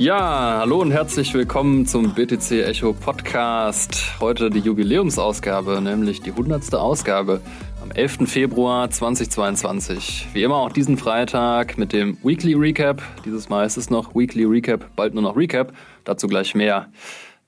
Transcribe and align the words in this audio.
Ja, 0.00 0.60
hallo 0.60 0.80
und 0.80 0.92
herzlich 0.92 1.34
willkommen 1.34 1.84
zum 1.84 2.14
BTC 2.14 2.52
Echo 2.52 2.94
Podcast. 2.94 4.18
Heute 4.18 4.48
die 4.48 4.60
Jubiläumsausgabe, 4.60 5.78
nämlich 5.82 6.22
die 6.22 6.30
100. 6.30 6.74
Ausgabe 6.74 7.42
am 7.82 7.90
11. 7.90 8.20
Februar 8.24 8.88
2022. 8.88 10.28
Wie 10.32 10.42
immer 10.42 10.56
auch 10.56 10.72
diesen 10.72 10.96
Freitag 10.96 11.76
mit 11.76 11.92
dem 11.92 12.16
Weekly 12.22 12.54
Recap. 12.54 13.02
Dieses 13.26 13.50
Mal 13.50 13.66
ist 13.66 13.76
es 13.76 13.90
noch 13.90 14.14
Weekly 14.14 14.44
Recap, 14.44 14.88
bald 14.96 15.12
nur 15.12 15.22
noch 15.22 15.36
Recap. 15.36 15.74
Dazu 16.04 16.28
gleich 16.28 16.54
mehr. 16.54 16.88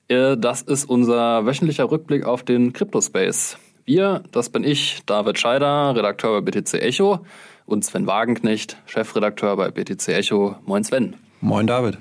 Äh, 0.07 0.37
das 0.37 0.61
ist 0.61 0.87
unser 0.87 1.47
wöchentlicher 1.47 1.89
Rückblick 1.89 2.23
auf 2.23 2.43
den 2.43 2.71
Cryptospace. 2.71 3.57
Wir, 3.83 4.21
das 4.31 4.49
bin 4.49 4.63
ich, 4.63 5.01
David 5.07 5.39
Scheider, 5.39 5.95
Redakteur 5.95 6.39
bei 6.39 6.51
BTC 6.51 6.75
Echo 6.75 7.25
und 7.65 7.83
Sven 7.83 8.05
Wagenknecht, 8.05 8.77
Chefredakteur 8.85 9.57
bei 9.57 9.71
BTC 9.71 10.09
Echo. 10.09 10.57
Moin 10.67 10.83
Sven. 10.83 11.15
Moin 11.41 11.65
David. 11.65 11.97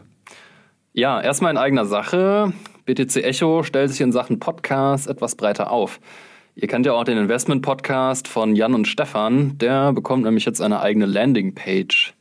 Ja, 0.94 1.22
erstmal 1.22 1.52
in 1.52 1.56
eigener 1.56 1.86
Sache. 1.86 2.52
BTC 2.84 3.24
Echo 3.24 3.62
stellt 3.62 3.90
sich 3.90 4.02
in 4.02 4.12
Sachen 4.12 4.38
Podcast 4.38 5.08
etwas 5.08 5.36
breiter 5.36 5.70
auf. 5.70 6.00
Ihr 6.54 6.68
kennt 6.68 6.84
ja 6.84 6.92
auch 6.92 7.04
den 7.04 7.16
Investment-Podcast 7.16 8.28
von 8.28 8.54
Jan 8.54 8.74
und 8.74 8.86
Stefan. 8.86 9.56
Der 9.56 9.94
bekommt 9.94 10.24
nämlich 10.24 10.44
jetzt 10.44 10.60
eine 10.60 10.80
eigene 10.80 11.06
Landingpage. 11.06 12.12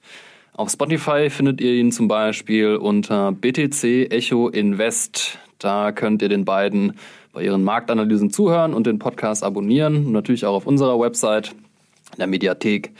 Auf 0.53 0.69
Spotify 0.69 1.29
findet 1.29 1.59
ihr 1.59 1.73
ihn 1.73 1.91
zum 1.91 2.07
Beispiel 2.07 2.77
unter 2.77 3.33
BTC 3.33 4.09
Echo 4.09 4.47
Invest. 4.47 5.37
Da 5.59 5.91
könnt 5.91 6.21
ihr 6.21 6.29
den 6.29 6.45
beiden 6.45 6.93
bei 7.33 7.43
ihren 7.43 7.65
Marktanalysen 7.65 8.31
zuhören 8.31 8.73
und 8.73 8.87
den 8.87 8.99
Podcast 8.99 9.43
abonnieren. 9.43 10.05
Und 10.05 10.13
natürlich 10.13 10.45
auch 10.45 10.55
auf 10.55 10.65
unserer 10.65 10.97
Website, 10.97 11.49
in 12.13 12.19
der 12.19 12.27
Mediathek. 12.27 12.93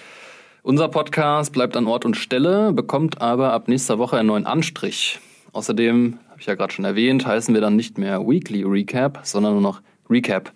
Unser 0.64 0.90
Podcast 0.90 1.54
bleibt 1.54 1.78
an 1.78 1.88
Ort 1.88 2.04
und 2.04 2.18
Stelle, 2.18 2.74
bekommt 2.74 3.22
aber 3.22 3.54
ab 3.54 3.70
nächster 3.70 4.00
Woche 4.00 4.18
einen 4.18 4.28
neuen 4.28 4.46
Anstrich. 4.46 5.22
Außerdem, 5.54 6.20
habe 6.30 6.40
ich 6.40 6.46
ja 6.46 6.56
gerade 6.56 6.74
schon 6.74 6.86
erwähnt, 6.86 7.26
heißen 7.26 7.54
wir 7.54 7.62
dann 7.62 7.76
nicht 7.76 7.98
mehr 7.98 8.28
Weekly 8.28 8.64
Recap, 8.64 9.20
sondern 9.24 9.54
nur 9.54 9.62
noch 9.62 9.82
Recap. 10.10 10.54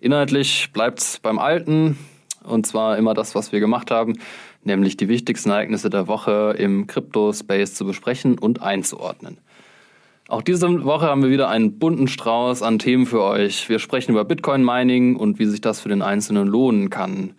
Inhaltlich 0.00 0.70
bleibt 0.72 0.98
es 0.98 1.20
beim 1.20 1.38
Alten, 1.38 1.96
und 2.42 2.66
zwar 2.66 2.98
immer 2.98 3.14
das, 3.14 3.34
was 3.34 3.52
wir 3.52 3.60
gemacht 3.60 3.90
haben, 3.90 4.14
nämlich 4.64 4.96
die 4.96 5.08
wichtigsten 5.08 5.50
Ereignisse 5.50 5.90
der 5.90 6.08
Woche 6.08 6.56
im 6.58 6.86
Crypto-Space 6.86 7.74
zu 7.74 7.84
besprechen 7.84 8.38
und 8.38 8.62
einzuordnen. 8.62 9.38
Auch 10.28 10.42
diese 10.42 10.84
Woche 10.84 11.06
haben 11.06 11.22
wir 11.22 11.30
wieder 11.30 11.48
einen 11.48 11.78
bunten 11.78 12.08
Strauß 12.08 12.62
an 12.62 12.78
Themen 12.78 13.06
für 13.06 13.22
euch. 13.22 13.68
Wir 13.68 13.78
sprechen 13.78 14.12
über 14.12 14.24
Bitcoin-Mining 14.24 15.16
und 15.16 15.38
wie 15.38 15.46
sich 15.46 15.60
das 15.60 15.80
für 15.80 15.88
den 15.88 16.02
Einzelnen 16.02 16.46
lohnen 16.46 16.90
kann. 16.90 17.34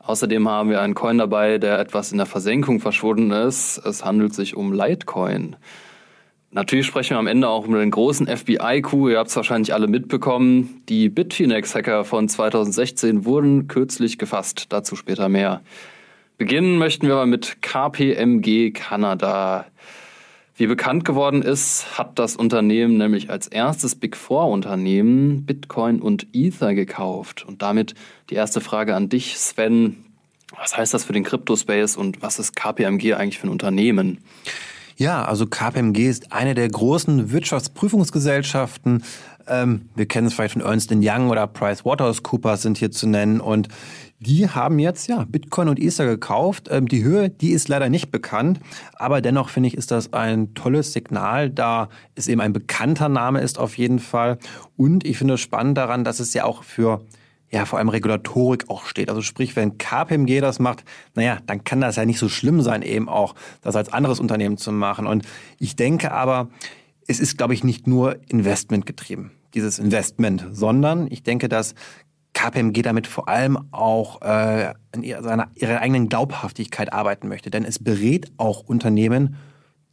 Außerdem 0.00 0.48
haben 0.48 0.68
wir 0.68 0.82
einen 0.82 0.94
Coin 0.94 1.16
dabei, 1.16 1.58
der 1.58 1.78
etwas 1.78 2.12
in 2.12 2.18
der 2.18 2.26
Versenkung 2.26 2.80
verschwunden 2.80 3.30
ist. 3.30 3.78
Es 3.78 4.04
handelt 4.04 4.34
sich 4.34 4.56
um 4.56 4.72
Litecoin. 4.72 5.56
Natürlich 6.54 6.86
sprechen 6.86 7.10
wir 7.10 7.18
am 7.18 7.26
Ende 7.26 7.48
auch 7.48 7.66
über 7.66 7.80
den 7.80 7.90
großen 7.90 8.28
FBI-Coup. 8.28 9.08
Ihr 9.08 9.18
habt 9.18 9.28
es 9.28 9.34
wahrscheinlich 9.34 9.74
alle 9.74 9.88
mitbekommen. 9.88 10.82
Die 10.88 11.08
Bitfinex-Hacker 11.08 12.04
von 12.04 12.28
2016 12.28 13.24
wurden 13.24 13.66
kürzlich 13.66 14.18
gefasst. 14.18 14.66
Dazu 14.68 14.94
später 14.94 15.28
mehr. 15.28 15.62
Beginnen 16.38 16.78
möchten 16.78 17.08
wir 17.08 17.14
aber 17.14 17.26
mit 17.26 17.60
KPMG 17.60 18.70
Kanada. 18.70 19.66
Wie 20.54 20.68
bekannt 20.68 21.04
geworden 21.04 21.42
ist, 21.42 21.98
hat 21.98 22.20
das 22.20 22.36
Unternehmen 22.36 22.98
nämlich 22.98 23.30
als 23.30 23.48
erstes 23.48 23.96
Big 23.96 24.16
Four 24.16 24.48
Unternehmen 24.50 25.46
Bitcoin 25.46 26.00
und 26.00 26.28
Ether 26.32 26.76
gekauft. 26.76 27.44
Und 27.44 27.62
damit 27.62 27.96
die 28.30 28.36
erste 28.36 28.60
Frage 28.60 28.94
an 28.94 29.08
dich, 29.08 29.36
Sven. 29.38 30.04
Was 30.56 30.76
heißt 30.76 30.94
das 30.94 31.02
für 31.02 31.12
den 31.12 31.24
Crypto-Space 31.24 31.96
und 31.96 32.22
was 32.22 32.38
ist 32.38 32.54
KPMG 32.54 33.14
eigentlich 33.14 33.40
für 33.40 33.48
ein 33.48 33.50
Unternehmen? 33.50 34.18
Ja, 34.96 35.24
also 35.24 35.46
KPMG 35.46 36.08
ist 36.08 36.32
eine 36.32 36.54
der 36.54 36.68
großen 36.68 37.32
Wirtschaftsprüfungsgesellschaften. 37.32 39.02
Ähm, 39.46 39.88
wir 39.94 40.06
kennen 40.06 40.28
es 40.28 40.34
vielleicht 40.34 40.54
von 40.54 40.62
Ernst 40.62 40.92
Young 40.92 41.30
oder 41.30 41.46
PricewaterhouseCoopers 41.46 42.62
sind 42.62 42.78
hier 42.78 42.90
zu 42.90 43.06
nennen 43.06 43.40
und 43.40 43.68
die 44.20 44.48
haben 44.48 44.78
jetzt 44.78 45.08
ja 45.08 45.24
Bitcoin 45.28 45.68
und 45.68 45.78
Ether 45.78 46.06
gekauft. 46.06 46.68
Ähm, 46.70 46.88
die 46.88 47.02
Höhe, 47.02 47.28
die 47.28 47.50
ist 47.50 47.68
leider 47.68 47.90
nicht 47.90 48.10
bekannt, 48.10 48.60
aber 48.94 49.20
dennoch 49.20 49.50
finde 49.50 49.66
ich, 49.66 49.76
ist 49.76 49.90
das 49.90 50.12
ein 50.12 50.54
tolles 50.54 50.92
Signal, 50.92 51.50
da 51.50 51.88
es 52.14 52.28
eben 52.28 52.40
ein 52.40 52.52
bekannter 52.52 53.08
Name 53.08 53.40
ist 53.40 53.58
auf 53.58 53.76
jeden 53.76 53.98
Fall. 53.98 54.38
Und 54.76 55.04
ich 55.04 55.18
finde 55.18 55.34
es 55.34 55.40
spannend 55.40 55.76
daran, 55.76 56.04
dass 56.04 56.20
es 56.20 56.32
ja 56.32 56.44
auch 56.44 56.62
für 56.62 57.04
ja, 57.54 57.66
vor 57.66 57.78
allem 57.78 57.88
Regulatorik 57.88 58.68
auch 58.68 58.84
steht. 58.84 59.08
Also 59.08 59.22
sprich, 59.22 59.54
wenn 59.54 59.78
KPMG 59.78 60.40
das 60.40 60.58
macht, 60.58 60.82
naja, 61.14 61.38
dann 61.46 61.62
kann 61.62 61.80
das 61.80 61.94
ja 61.94 62.04
nicht 62.04 62.18
so 62.18 62.28
schlimm 62.28 62.60
sein, 62.62 62.82
eben 62.82 63.08
auch 63.08 63.36
das 63.62 63.76
als 63.76 63.92
anderes 63.92 64.18
Unternehmen 64.18 64.56
zu 64.56 64.72
machen. 64.72 65.06
Und 65.06 65.24
ich 65.60 65.76
denke 65.76 66.10
aber, 66.10 66.48
es 67.06 67.20
ist, 67.20 67.38
glaube 67.38 67.54
ich, 67.54 67.62
nicht 67.62 67.86
nur 67.86 68.16
Investment 68.28 68.86
getrieben, 68.86 69.30
dieses 69.54 69.78
Investment, 69.78 70.44
sondern 70.50 71.06
ich 71.12 71.22
denke, 71.22 71.48
dass 71.48 71.76
KPMG 72.32 72.82
damit 72.82 73.06
vor 73.06 73.28
allem 73.28 73.56
auch 73.70 74.20
äh, 74.22 74.74
an 74.90 75.02
ihrer, 75.04 75.46
ihrer 75.54 75.80
eigenen 75.80 76.08
Glaubhaftigkeit 76.08 76.92
arbeiten 76.92 77.28
möchte. 77.28 77.50
Denn 77.50 77.64
es 77.64 77.78
berät 77.78 78.32
auch 78.36 78.64
Unternehmen 78.64 79.36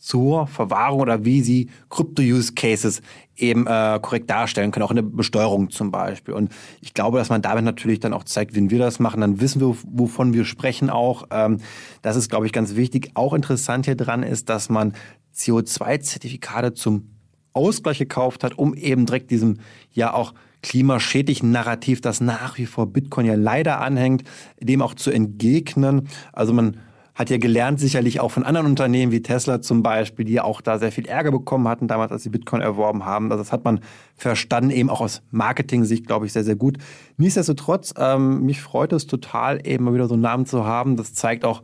zur 0.02 0.48
Verwahrung 0.48 1.00
oder 1.00 1.26
wie 1.26 1.42
sie 1.42 1.70
Crypto-Use-Cases 1.92 3.02
eben 3.38 3.68
äh, 3.68 4.00
korrekt 4.02 4.30
darstellen 4.32 4.72
können, 4.72 4.84
auch 4.84 4.90
in 4.90 4.96
der 4.96 5.04
Besteuerung 5.04 5.70
zum 5.70 5.92
Beispiel. 5.92 6.34
Und 6.34 6.52
ich 6.82 6.96
glaube, 6.96 7.20
dass 7.20 7.30
man 7.30 7.44
damit 7.44 7.64
natürlich 7.64 8.00
dann 8.00 8.14
auch 8.14 8.24
zeigt, 8.24 8.56
wenn 8.56 8.72
wir 8.72 8.80
das 8.80 9.00
machen, 9.00 9.22
dann 9.22 9.40
wissen 9.40 9.62
wir, 9.62 9.78
wovon 9.88 10.34
wir 10.34 10.44
sprechen 10.44 10.90
auch. 10.90 11.26
Ähm, 11.30 11.60
das 12.02 12.16
ist, 12.16 12.30
glaube 12.30 12.48
ich, 12.48 12.52
ganz 12.52 12.76
wichtig. 12.76 13.12
Auch 13.14 13.34
interessant 13.36 13.86
hier 13.86 13.96
dran 13.96 14.24
ist, 14.24 14.50
dass 14.50 14.70
man 14.70 14.94
CO2-Zertifikate 15.36 16.74
zum 16.74 17.12
Ausgleich 17.54 18.00
gekauft 18.00 18.44
hat, 18.44 18.58
um 18.58 18.74
eben 18.74 19.06
direkt 19.06 19.30
diesem 19.30 19.60
ja 19.92 20.14
auch 20.14 20.34
klimaschädlichen 20.64 21.52
Narrativ, 21.52 22.02
das 22.02 22.22
nach 22.22 22.58
wie 22.58 22.66
vor 22.66 22.88
Bitcoin 22.88 23.28
ja 23.28 23.36
leider 23.36 23.82
anhängt, 23.82 24.24
dem 24.60 24.82
auch 24.82 24.96
zu 24.96 25.12
entgegnen. 25.12 26.08
Also 26.34 26.54
man 26.54 26.78
hat 27.14 27.30
ja 27.30 27.38
gelernt, 27.38 27.80
sicherlich 27.80 28.20
auch 28.20 28.32
von 28.32 28.44
anderen 28.44 28.68
Unternehmen 28.68 29.12
wie 29.12 29.22
Tesla 29.22 29.62
zum 29.62 29.84
Beispiel, 29.84 30.26
die 30.26 30.34
ja 30.34 30.44
auch 30.44 30.62
da 30.62 30.80
sehr 30.80 30.92
viel 30.92 31.06
Ärger 31.06 31.32
bekommen 31.32 31.68
hatten 31.68 31.88
damals, 31.88 32.12
als 32.12 32.24
sie 32.24 32.30
Bitcoin 32.30 32.62
erworben 32.62 33.06
haben. 33.06 33.32
Also 33.32 33.44
das 33.44 33.52
hat 33.52 33.66
man 33.66 33.82
verstanden, 34.16 34.72
eben 34.72 34.90
auch 34.90 35.02
aus 35.02 35.22
Marketing-Sicht, 35.32 36.08
glaube 36.08 36.26
ich, 36.26 36.34
sehr, 36.34 36.44
sehr 36.44 36.56
gut. 36.56 36.78
Nichtsdestotrotz, 37.18 37.94
ähm, 37.98 38.44
mich 38.44 38.62
freut 38.62 38.94
es 38.94 39.08
total, 39.08 39.66
eben 39.68 39.84
mal 39.84 39.94
wieder 39.94 40.08
so 40.08 40.14
einen 40.14 40.24
Namen 40.24 40.46
zu 40.46 40.66
haben. 40.66 40.96
Das 40.96 41.14
zeigt 41.14 41.44
auch, 41.44 41.64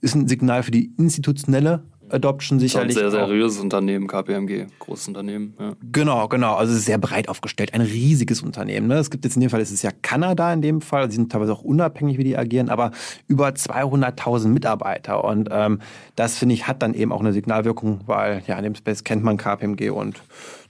ist 0.00 0.14
ein 0.14 0.28
Signal 0.28 0.62
für 0.62 0.70
die 0.70 0.92
institutionelle 0.96 1.82
Adoption 2.14 2.60
sicherlich. 2.60 2.96
Ein 2.96 3.10
sehr 3.10 3.26
seriöses 3.26 3.60
Unternehmen, 3.60 4.06
KPMG, 4.06 4.66
großes 4.78 5.08
Unternehmen. 5.08 5.54
Ja. 5.58 5.72
Genau, 5.92 6.28
genau. 6.28 6.54
Also 6.54 6.74
sehr 6.74 6.98
breit 6.98 7.28
aufgestellt, 7.28 7.74
ein 7.74 7.80
riesiges 7.80 8.40
Unternehmen. 8.40 8.86
Ne? 8.86 8.94
Es 8.94 9.10
gibt 9.10 9.24
jetzt 9.24 9.34
in 9.34 9.40
dem 9.40 9.50
Fall, 9.50 9.60
es 9.60 9.70
ist 9.70 9.82
ja 9.82 9.90
Kanada 10.02 10.52
in 10.52 10.62
dem 10.62 10.80
Fall, 10.80 11.10
sie 11.10 11.16
sind 11.16 11.30
teilweise 11.30 11.52
auch 11.52 11.62
unabhängig, 11.62 12.18
wie 12.18 12.24
die 12.24 12.36
agieren, 12.36 12.68
aber 12.68 12.92
über 13.28 13.48
200.000 13.48 14.48
Mitarbeiter. 14.48 15.24
Und 15.24 15.48
ähm, 15.52 15.80
das, 16.16 16.38
finde 16.38 16.54
ich, 16.54 16.66
hat 16.66 16.82
dann 16.82 16.94
eben 16.94 17.12
auch 17.12 17.20
eine 17.20 17.32
Signalwirkung, 17.32 18.00
weil 18.06 18.42
ja, 18.46 18.56
in 18.56 18.64
dem 18.64 18.74
Space 18.74 19.04
kennt 19.04 19.24
man 19.24 19.36
KPMG 19.36 19.90
und 19.90 20.22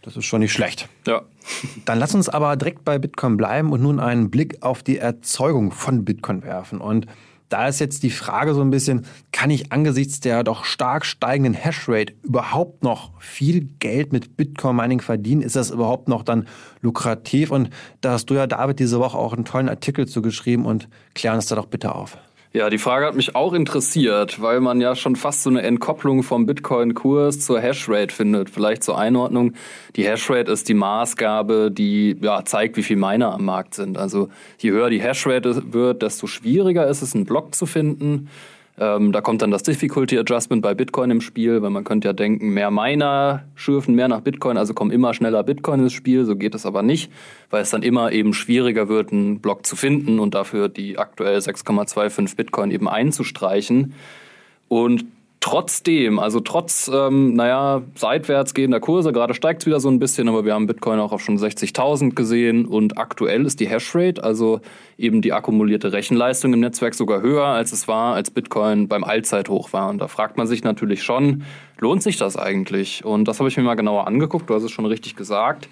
das 0.02 0.16
ist 0.16 0.24
schon 0.24 0.40
nicht 0.40 0.52
schlecht. 0.52 0.88
Ja. 1.06 1.22
Dann 1.84 1.98
lass 1.98 2.14
uns 2.14 2.28
aber 2.28 2.56
direkt 2.56 2.84
bei 2.84 2.98
Bitcoin 2.98 3.36
bleiben 3.36 3.72
und 3.72 3.82
nun 3.82 4.00
einen 4.00 4.30
Blick 4.30 4.62
auf 4.62 4.82
die 4.82 4.98
Erzeugung 4.98 5.72
von 5.72 6.04
Bitcoin 6.04 6.42
werfen. 6.42 6.80
Und 6.80 7.06
da 7.48 7.68
ist 7.68 7.78
jetzt 7.78 8.02
die 8.02 8.10
Frage 8.10 8.54
so 8.54 8.60
ein 8.60 8.70
bisschen, 8.70 9.06
kann 9.32 9.50
ich 9.50 9.72
angesichts 9.72 10.20
der 10.20 10.42
doch 10.42 10.64
stark 10.64 11.04
steigenden 11.04 11.54
Hashrate 11.54 12.14
überhaupt 12.22 12.82
noch 12.82 13.10
viel 13.20 13.68
Geld 13.78 14.12
mit 14.12 14.36
Bitcoin-Mining 14.36 15.00
verdienen? 15.00 15.42
Ist 15.42 15.56
das 15.56 15.70
überhaupt 15.70 16.08
noch 16.08 16.22
dann 16.22 16.48
lukrativ? 16.80 17.50
Und 17.50 17.70
da 18.00 18.12
hast 18.12 18.26
du 18.26 18.34
ja, 18.34 18.46
David, 18.46 18.78
diese 18.78 18.98
Woche 18.98 19.18
auch 19.18 19.32
einen 19.32 19.44
tollen 19.44 19.68
Artikel 19.68 20.06
zu 20.08 20.22
geschrieben 20.22 20.66
und 20.66 20.88
klär 21.14 21.34
uns 21.34 21.46
da 21.46 21.54
doch 21.54 21.66
bitte 21.66 21.94
auf. 21.94 22.18
Ja, 22.56 22.70
die 22.70 22.78
Frage 22.78 23.04
hat 23.04 23.16
mich 23.16 23.34
auch 23.34 23.52
interessiert, 23.52 24.40
weil 24.40 24.60
man 24.60 24.80
ja 24.80 24.94
schon 24.94 25.16
fast 25.16 25.42
so 25.42 25.50
eine 25.50 25.62
Entkopplung 25.62 26.22
vom 26.22 26.46
Bitcoin-Kurs 26.46 27.40
zur 27.40 27.60
Hashrate 27.60 28.14
findet. 28.14 28.48
Vielleicht 28.48 28.84
zur 28.84 28.96
Einordnung. 28.96 29.54
Die 29.96 30.04
Hashrate 30.04 30.52
ist 30.52 30.68
die 30.68 30.74
Maßgabe, 30.74 31.72
die 31.72 32.16
ja, 32.20 32.44
zeigt, 32.44 32.76
wie 32.76 32.84
viel 32.84 32.94
Miner 32.94 33.34
am 33.34 33.44
Markt 33.44 33.74
sind. 33.74 33.98
Also 33.98 34.28
je 34.58 34.70
höher 34.70 34.88
die 34.88 35.02
Hashrate 35.02 35.72
wird, 35.72 36.02
desto 36.02 36.28
schwieriger 36.28 36.86
ist 36.86 37.02
es, 37.02 37.12
einen 37.16 37.24
Block 37.24 37.56
zu 37.56 37.66
finden. 37.66 38.28
Ähm, 38.76 39.12
da 39.12 39.20
kommt 39.20 39.40
dann 39.40 39.52
das 39.52 39.62
Difficulty 39.62 40.18
Adjustment 40.18 40.60
bei 40.60 40.74
Bitcoin 40.74 41.10
im 41.12 41.20
Spiel, 41.20 41.62
weil 41.62 41.70
man 41.70 41.84
könnte 41.84 42.08
ja 42.08 42.12
denken, 42.12 42.50
mehr 42.50 42.72
Miner 42.72 43.44
schürfen 43.54 43.94
mehr 43.94 44.08
nach 44.08 44.20
Bitcoin, 44.20 44.56
also 44.56 44.74
kommen 44.74 44.90
immer 44.90 45.14
schneller 45.14 45.44
Bitcoin 45.44 45.80
ins 45.80 45.92
Spiel. 45.92 46.24
So 46.24 46.34
geht 46.34 46.56
es 46.56 46.66
aber 46.66 46.82
nicht, 46.82 47.12
weil 47.50 47.62
es 47.62 47.70
dann 47.70 47.84
immer 47.84 48.10
eben 48.10 48.34
schwieriger 48.34 48.88
wird, 48.88 49.12
einen 49.12 49.38
Block 49.40 49.64
zu 49.64 49.76
finden 49.76 50.18
und 50.18 50.34
dafür 50.34 50.68
die 50.68 50.98
aktuell 50.98 51.38
6,25 51.38 52.34
Bitcoin 52.34 52.72
eben 52.72 52.88
einzustreichen. 52.88 53.94
Und 54.68 55.04
trotzdem, 55.44 56.18
also 56.18 56.40
trotz, 56.40 56.90
ähm, 56.90 57.34
naja, 57.34 57.82
seitwärts 57.96 58.54
gehender 58.54 58.80
Kurse, 58.80 59.12
gerade 59.12 59.34
steigt 59.34 59.60
es 59.60 59.66
wieder 59.66 59.78
so 59.78 59.90
ein 59.90 59.98
bisschen, 59.98 60.26
aber 60.26 60.46
wir 60.46 60.54
haben 60.54 60.66
Bitcoin 60.66 60.98
auch 60.98 61.12
auf 61.12 61.20
schon 61.20 61.36
60.000 61.36 62.14
gesehen 62.14 62.64
und 62.64 62.96
aktuell 62.96 63.44
ist 63.44 63.60
die 63.60 63.68
Hashrate, 63.68 64.24
also 64.24 64.62
eben 64.96 65.20
die 65.20 65.34
akkumulierte 65.34 65.92
Rechenleistung 65.92 66.54
im 66.54 66.60
Netzwerk 66.60 66.94
sogar 66.94 67.20
höher, 67.20 67.44
als 67.44 67.72
es 67.72 67.86
war, 67.86 68.14
als 68.14 68.30
Bitcoin 68.30 68.88
beim 68.88 69.04
Allzeithoch 69.04 69.74
war. 69.74 69.90
Und 69.90 69.98
da 69.98 70.08
fragt 70.08 70.38
man 70.38 70.46
sich 70.46 70.64
natürlich 70.64 71.02
schon, 71.02 71.44
lohnt 71.78 72.02
sich 72.02 72.16
das 72.16 72.38
eigentlich? 72.38 73.04
Und 73.04 73.28
das 73.28 73.38
habe 73.38 73.50
ich 73.50 73.56
mir 73.58 73.64
mal 73.64 73.74
genauer 73.74 74.06
angeguckt, 74.06 74.48
du 74.48 74.54
hast 74.54 74.62
es 74.62 74.70
schon 74.70 74.86
richtig 74.86 75.14
gesagt. 75.14 75.68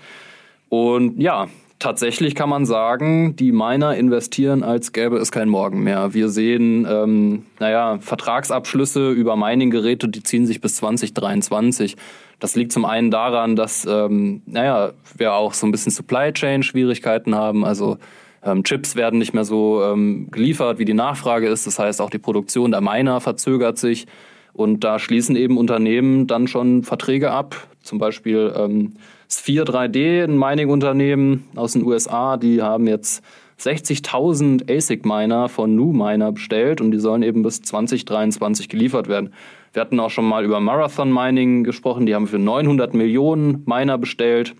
Und 0.69 1.19
ja, 1.19 1.48
tatsächlich 1.82 2.37
kann 2.37 2.49
man 2.49 2.64
sagen, 2.64 3.34
die 3.34 3.50
Miner 3.50 3.96
investieren, 3.96 4.62
als 4.62 4.93
gäbe 4.93 5.17
es 5.17 5.32
kein 5.32 5.49
Morgen 5.49 5.82
mehr. 5.82 6.14
Wir 6.14 6.29
sehen, 6.29 6.87
ähm, 6.88 7.44
naja, 7.58 7.99
Vertragsabschlüsse 8.00 9.11
über 9.11 9.37
Mining-Geräte, 9.37 10.08
die 10.08 10.23
ziehen 10.23 10.46
sich 10.46 10.61
bis 10.61 10.76
2023. 10.76 11.96
Das 12.38 12.55
liegt 12.55 12.70
zum 12.73 12.84
einen 12.84 13.11
daran, 13.11 13.56
dass, 13.56 13.84
ähm, 13.84 14.43
naja, 14.46 14.93
wir 15.17 15.34
auch 15.34 15.55
so 15.55 15.67
ein 15.67 15.73
bisschen 15.73 15.90
Supply 15.90 16.32
Chain-Schwierigkeiten 16.32 17.34
haben. 17.34 17.64
Also 17.64 17.99
ähm, 18.44 18.62
Chips 18.62 18.94
werden 18.94 19.19
nicht 19.19 19.34
mehr 19.34 19.44
so 19.44 19.82
ähm, 19.82 20.29
geliefert, 20.31 20.79
wie 20.79 20.84
die 20.84 20.94
Nachfrage 20.94 21.49
ist. 21.49 21.67
Das 21.67 21.81
heißt, 21.81 22.00
auch 22.00 22.11
die 22.11 22.19
Produktion 22.19 22.70
der 22.70 22.81
Miner 22.81 23.20
verzögert 23.20 23.79
sich. 23.79 24.06
Und 24.52 24.84
da 24.84 24.99
schließen 24.99 25.34
eben 25.34 25.56
Unternehmen 25.58 26.29
dann 26.29 26.46
schon 26.46 26.84
Verträge 26.84 27.32
ab. 27.32 27.56
Zum 27.82 27.99
Beispiel 27.99 28.52
ähm, 28.56 28.94
Sphere 29.34 29.64
3D, 29.64 30.25
ein 30.25 30.38
Mining-Unternehmen 30.38 31.49
aus 31.56 31.73
den 31.73 31.84
USA, 31.84 32.37
die 32.37 32.61
haben 32.61 32.87
jetzt 32.87 33.25
60.000 33.58 34.70
ASIC-Miner 34.70 35.49
von 35.49 35.75
Nu-Miner 35.75 36.32
bestellt 36.32 36.82
und 36.82 36.90
die 36.90 36.99
sollen 36.99 37.23
eben 37.23 37.43
bis 37.43 37.62
2023 37.62 38.69
geliefert 38.69 39.08
werden. 39.08 39.32
Wir 39.73 39.81
hatten 39.81 39.99
auch 40.00 40.11
schon 40.11 40.26
mal 40.26 40.44
über 40.44 40.61
Marathon 40.61 41.11
Mining 41.11 41.64
gesprochen, 41.64 42.05
die 42.05 42.14
haben 42.14 42.26
für 42.26 42.38
900 42.38 42.93
Millionen 42.93 43.62
Miner 43.64 43.96
bestellt 43.96 44.55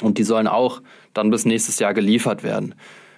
und 0.00 0.16
die 0.18 0.22
sollen 0.22 0.46
auch 0.46 0.80
dann 1.12 1.30
bis 1.30 1.44
nächstes 1.44 1.80
Jahr 1.80 1.92
geliefert 1.92 2.44
werden. 2.44 2.76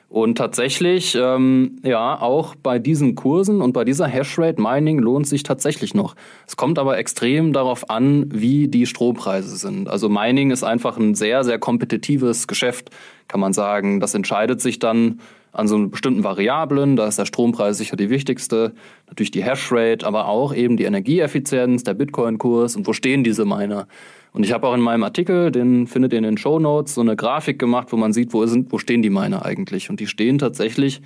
Und 0.08 0.38
tatsächlich, 0.38 1.17
ähm, 1.20 1.81
ja, 1.82 2.20
auch 2.20 2.55
bei 2.55 2.79
diesen 2.79 3.17
Kursen 3.17 3.61
und 3.61 3.73
bei 3.73 3.85
dieser 3.85 4.06
Hashrate 4.06 4.62
Mining 4.62 5.00
lohnt 5.00 5.26
sich 5.26 5.43
tatsächlich 5.43 5.94
noch. 5.94 6.14
Es 6.47 6.56
kommt 6.56 6.79
aber 6.79 6.97
extrem 6.97 7.53
darauf 7.53 7.91
an, 7.91 8.26
wie 8.32 8.69
die 8.69 8.87
Strompreise 8.87 9.56
sind. 9.56 9.88
Also 9.88 10.08
Mining 10.08 10.53
ist 10.53 10.62
einfach 10.62 10.97
ein 10.97 11.17
sehr, 11.17 11.43
sehr 11.43 11.58
kompetitives 11.58 12.47
Geschäft, 12.47 12.91
kann 13.26 13.41
man 13.41 13.53
sagen. 13.53 13.99
Das 13.99 14.14
entscheidet 14.14 14.61
sich 14.61 14.79
dann 14.79 15.20
an 15.50 15.67
so 15.67 15.88
bestimmten 15.88 16.23
Variablen. 16.23 16.94
Da 16.94 17.08
ist 17.08 17.19
der 17.19 17.25
Strompreis 17.25 17.79
sicher 17.79 17.97
die 17.97 18.11
wichtigste. 18.11 18.75
Natürlich 19.08 19.32
die 19.32 19.43
Hashrate, 19.43 20.06
aber 20.06 20.29
auch 20.29 20.55
eben 20.55 20.76
die 20.76 20.85
Energieeffizienz, 20.85 21.82
der 21.82 21.94
Bitcoin-Kurs 21.94 22.76
und 22.76 22.87
wo 22.87 22.93
stehen 22.93 23.25
diese 23.25 23.44
Miner. 23.44 23.88
Und 24.36 24.44
ich 24.44 24.52
habe 24.52 24.68
auch 24.68 24.74
in 24.74 24.82
meinem 24.82 25.02
Artikel, 25.02 25.50
den 25.50 25.86
findet 25.86 26.12
ihr 26.12 26.18
in 26.18 26.24
den 26.24 26.36
Show 26.36 26.58
Notes, 26.58 26.94
so 26.94 27.00
eine 27.00 27.16
Grafik 27.16 27.58
gemacht, 27.58 27.90
wo 27.90 27.96
man 27.96 28.12
sieht, 28.12 28.34
wo, 28.34 28.44
sind, 28.44 28.70
wo 28.70 28.76
stehen 28.76 29.00
die 29.00 29.08
Miner 29.08 29.46
eigentlich. 29.46 29.88
Und 29.88 29.98
die 29.98 30.06
stehen 30.06 30.36
tatsächlich 30.36 31.00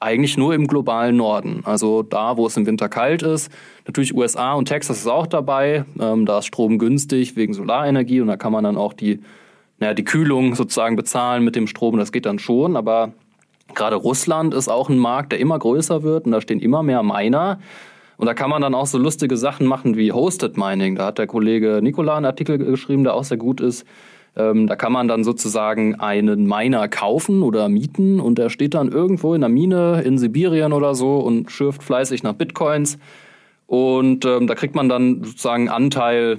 eigentlich 0.00 0.36
nur 0.36 0.52
im 0.52 0.66
globalen 0.66 1.16
Norden. 1.16 1.62
Also 1.64 2.02
da, 2.02 2.36
wo 2.36 2.46
es 2.46 2.58
im 2.58 2.66
Winter 2.66 2.90
kalt 2.90 3.22
ist. 3.22 3.50
Natürlich 3.86 4.14
USA 4.14 4.52
und 4.52 4.66
Texas 4.66 4.98
ist 4.98 5.06
auch 5.06 5.26
dabei. 5.26 5.86
Ähm, 5.98 6.26
da 6.26 6.40
ist 6.40 6.44
Strom 6.44 6.78
günstig 6.78 7.36
wegen 7.36 7.54
Solarenergie 7.54 8.20
und 8.20 8.26
da 8.26 8.36
kann 8.36 8.52
man 8.52 8.64
dann 8.64 8.76
auch 8.76 8.92
die, 8.92 9.20
naja, 9.78 9.94
die 9.94 10.04
Kühlung 10.04 10.54
sozusagen 10.54 10.94
bezahlen 10.94 11.42
mit 11.42 11.56
dem 11.56 11.66
Strom. 11.66 11.96
Das 11.96 12.12
geht 12.12 12.26
dann 12.26 12.38
schon. 12.38 12.76
Aber 12.76 13.14
gerade 13.74 13.96
Russland 13.96 14.52
ist 14.52 14.68
auch 14.68 14.90
ein 14.90 14.98
Markt, 14.98 15.32
der 15.32 15.40
immer 15.40 15.58
größer 15.58 16.02
wird 16.02 16.26
und 16.26 16.32
da 16.32 16.42
stehen 16.42 16.60
immer 16.60 16.82
mehr 16.82 17.02
Miner. 17.02 17.60
Und 18.16 18.26
da 18.26 18.34
kann 18.34 18.50
man 18.50 18.62
dann 18.62 18.74
auch 18.74 18.86
so 18.86 18.98
lustige 18.98 19.36
Sachen 19.36 19.66
machen 19.66 19.96
wie 19.96 20.12
Hosted 20.12 20.56
Mining. 20.56 20.96
Da 20.96 21.06
hat 21.06 21.18
der 21.18 21.26
Kollege 21.26 21.80
Nikola 21.82 22.16
einen 22.16 22.26
Artikel 22.26 22.58
geschrieben, 22.58 23.04
der 23.04 23.14
auch 23.14 23.24
sehr 23.24 23.38
gut 23.38 23.60
ist. 23.60 23.84
Ähm, 24.36 24.66
da 24.66 24.74
kann 24.74 24.92
man 24.92 25.06
dann 25.06 25.22
sozusagen 25.22 25.94
einen 25.96 26.46
Miner 26.46 26.88
kaufen 26.88 27.42
oder 27.42 27.68
mieten 27.68 28.18
und 28.18 28.36
der 28.36 28.50
steht 28.50 28.74
dann 28.74 28.90
irgendwo 28.90 29.34
in 29.34 29.40
der 29.40 29.50
Mine 29.50 30.02
in 30.04 30.18
Sibirien 30.18 30.72
oder 30.72 30.94
so 30.94 31.18
und 31.18 31.52
schürft 31.52 31.82
fleißig 31.82 32.22
nach 32.24 32.32
Bitcoins. 32.32 32.98
Und 33.66 34.24
ähm, 34.24 34.46
da 34.46 34.54
kriegt 34.54 34.74
man 34.74 34.88
dann 34.88 35.22
sozusagen 35.22 35.68
Anteil 35.68 36.38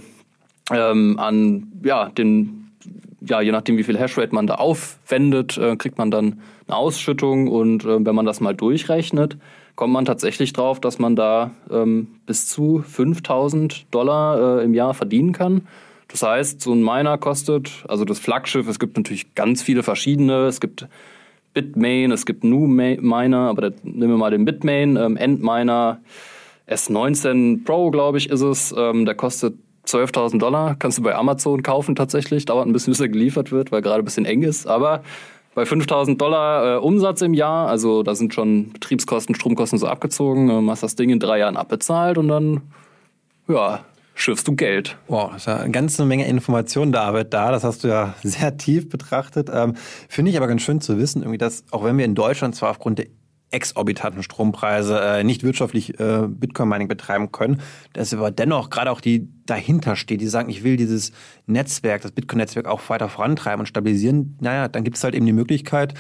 ähm, 0.71 1.18
an 1.19 1.71
ja, 1.83 2.10
den, 2.10 2.71
ja, 3.21 3.42
je 3.42 3.51
nachdem, 3.51 3.78
wie 3.78 3.83
viel 3.83 3.98
Hashrate 3.98 4.36
man 4.36 4.48
da 4.48 4.56
aufwendet, 4.56 5.57
äh, 5.57 5.75
kriegt 5.78 5.98
man 5.98 6.12
dann 6.12 6.42
eine 6.68 6.75
Ausschüttung. 6.75 7.48
Und 7.48 7.86
äh, 7.86 8.06
wenn 8.06 8.16
man 8.16 8.25
das 8.25 8.42
mal 8.42 8.54
durchrechnet, 8.54 9.38
kommt 9.75 9.94
man 9.94 10.06
tatsächlich 10.06 10.54
drauf, 10.54 10.80
dass 10.80 11.00
man 11.00 11.16
da 11.16 11.51
ähm, 11.69 12.07
bis 12.25 12.48
zu 12.48 12.83
5000 12.88 13.94
Dollar 13.94 14.60
äh, 14.60 14.63
im 14.63 14.74
Jahr 14.74 14.94
verdienen 14.94 15.31
kann. 15.31 15.68
Das 16.07 16.24
heißt, 16.24 16.62
so 16.62 16.74
ein 16.74 16.83
Miner 16.83 17.18
kostet, 17.18 17.83
also 17.88 18.06
das 18.06 18.19
Flaggschiff, 18.19 18.68
es 18.68 18.80
gibt 18.80 18.95
natürlich 18.98 19.36
ganz 19.36 19.62
viele 19.62 19.83
verschiedene. 19.83 20.45
Es 20.45 20.62
gibt 20.62 20.88
Bitmain, 21.54 22.12
es 22.12 22.25
gibt 22.25 22.44
Nu 22.44 22.68
Miner, 22.68 23.50
aber 23.50 23.69
da 23.69 23.75
nehmen 23.83 24.13
wir 24.13 24.18
mal 24.18 24.31
den 24.31 24.45
Bitmain, 24.45 24.98
ähm, 24.98 25.18
Endminer 25.18 26.00
S19 26.68 27.63
Pro, 27.63 27.92
glaube 27.92 28.18
ich, 28.18 28.30
ist 28.30 28.42
es. 28.42 28.74
Ähm, 28.78 29.06
der 29.06 29.16
kostet 29.16 29.56
12.000 29.88 30.39
Dollar. 30.39 30.75
Kannst 30.78 30.98
du 30.98 31.04
bei 31.04 31.16
Amazon 31.16 31.63
kaufen 31.63 31.95
tatsächlich. 31.95 32.45
Dauert 32.45 32.68
ein 32.68 32.74
bisschen, 32.74 32.92
bis 32.94 33.00
er 33.00 33.10
geliefert 33.10 33.51
wird, 33.51 33.71
weil 33.71 33.81
gerade 33.81 34.01
ein 34.01 34.06
bisschen 34.06 34.25
eng 34.25 34.44
ist. 34.44 34.68
Aber 34.68 35.04
bei 35.56 35.66
5000 35.66 36.22
Dollar 36.22 36.75
äh, 36.75 36.80
Umsatz 36.80 37.22
im 37.22 37.34
Jahr, 37.34 37.68
also 37.68 38.04
da 38.04 38.13
sind 38.13 38.34
schon 38.34 38.74
Betriebskosten, 38.74 39.34
Stromkosten 39.34 39.80
so 39.80 39.88
abgezogen, 39.88 40.50
ähm, 40.50 40.69
hast 40.69 40.84
das 40.84 40.96
Ding 40.96 41.10
in 41.10 41.19
drei 41.19 41.40
Jahren 41.40 41.57
abbezahlt 41.57 42.18
und 42.18 42.28
dann, 42.28 42.62
ja, 43.48 43.80
schiffst 44.13 44.48
du 44.48 44.56
Geld. 44.56 44.98
Wow, 45.07 45.31
das 45.31 45.44
ist 45.44 45.48
ja 45.48 45.57
eine 45.57 45.72
ganze 45.72 46.06
Menge 46.06 46.28
Informationen, 46.28 46.92
David, 46.92 47.34
da. 47.34 47.52
Das 47.52 47.63
hast 47.63 47.84
du 47.84 47.88
ja 47.88 48.13
sehr 48.24 48.57
tief 48.57 48.90
betrachtet. 48.90 49.50
Ähm, 49.52 49.75
Finde 50.10 50.30
ich 50.30 50.38
aber 50.38 50.48
ganz 50.48 50.62
schön 50.62 50.81
zu 50.81 50.98
wissen, 51.00 51.22
irgendwie, 51.22 51.38
dass 51.38 51.63
auch 51.72 51.84
wenn 51.84 51.98
wir 51.98 52.06
in 52.06 52.16
Deutschland 52.16 52.56
zwar 52.56 52.69
aufgrund 52.72 53.00
der 53.00 53.07
exorbitanten 53.56 54.22
Strompreise 54.22 55.00
äh, 55.00 55.24
nicht 55.24 55.44
wirtschaftlich 55.44 55.98
äh, 56.00 56.28
Bitcoin-Mining 56.28 56.90
betreiben 56.90 57.31
können, 57.31 57.62
dass 57.94 58.13
aber 58.13 58.30
dennoch 58.31 58.69
gerade 58.69 58.92
auch 58.92 59.00
die 59.00 59.30
dahinter 59.46 59.96
steht, 59.96 60.19
die 60.19 60.28
sagen, 60.28 60.50
ich 60.50 60.63
will 60.63 60.75
dieses 60.75 61.12
Netzwerk, 61.48 62.02
das 62.02 62.12
Bitcoin-Netzwerk 62.12 62.68
auch 62.68 62.88
weiter 62.90 63.07
vorantreiben 63.07 63.62
und 63.62 63.68
stabilisieren, 63.68 64.38
naja, 64.42 64.68
dann 64.68 64.84
gibt 64.84 64.98
es 64.98 65.04
halt 65.04 65.16
eben 65.16 65.25
die 65.25 65.34
Möglichkeit, 65.34 65.94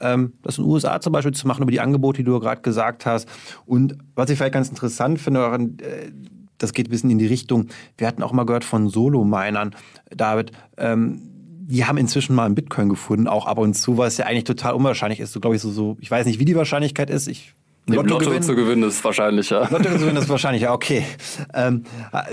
ähm, 0.00 0.34
das 0.42 0.58
in 0.58 0.64
den 0.64 0.70
USA 0.70 1.00
zum 1.00 1.12
Beispiel 1.12 1.34
zu 1.34 1.48
machen 1.48 1.62
über 1.62 1.72
die 1.72 1.80
Angebote, 1.80 2.18
die 2.18 2.24
du 2.24 2.38
gerade 2.38 2.60
gesagt 2.60 3.06
hast. 3.06 3.28
Und 3.66 3.98
was 4.14 4.30
ich 4.30 4.38
vielleicht 4.38 4.54
ganz 4.54 4.68
interessant 4.68 5.20
finde, 5.20 5.40
äh, 5.82 6.12
das 6.58 6.72
geht 6.72 6.88
ein 6.88 6.90
bisschen 6.90 7.10
in 7.10 7.18
die 7.18 7.26
Richtung, 7.26 7.66
wir 7.98 8.06
hatten 8.06 8.22
auch 8.22 8.32
mal 8.32 8.46
gehört 8.46 8.64
von 8.64 8.88
Solo-Minern, 8.88 9.74
David, 10.14 10.52
ähm, 10.76 11.22
die 11.70 11.84
haben 11.86 11.98
inzwischen 11.98 12.34
mal 12.34 12.46
einen 12.46 12.54
Bitcoin 12.54 12.88
gefunden, 12.88 13.28
auch 13.28 13.46
ab 13.46 13.58
und 13.58 13.74
zu, 13.74 13.96
was 13.96 14.16
ja 14.18 14.26
eigentlich 14.26 14.44
total 14.44 14.74
unwahrscheinlich 14.74 15.20
ist. 15.20 15.32
So 15.32 15.40
glaube 15.40 15.56
ich 15.56 15.62
so, 15.62 15.70
so, 15.70 15.96
ich 16.00 16.10
weiß 16.10 16.26
nicht, 16.26 16.38
wie 16.38 16.44
die 16.44 16.56
Wahrscheinlichkeit 16.56 17.10
ist. 17.10 17.28
Ich 17.28 17.54
Lotto, 17.86 18.10
Lotto 18.10 18.26
gewinnen. 18.26 18.42
zu 18.42 18.54
gewinnen 18.54 18.82
ist 18.84 19.02
wahrscheinlicher. 19.04 19.68
Lotto 19.70 19.84
zu 19.84 19.98
gewinnen 19.98 20.18
ist 20.18 20.28
wahrscheinlicher, 20.28 20.72
okay. 20.72 21.04
Ähm, 21.54 21.84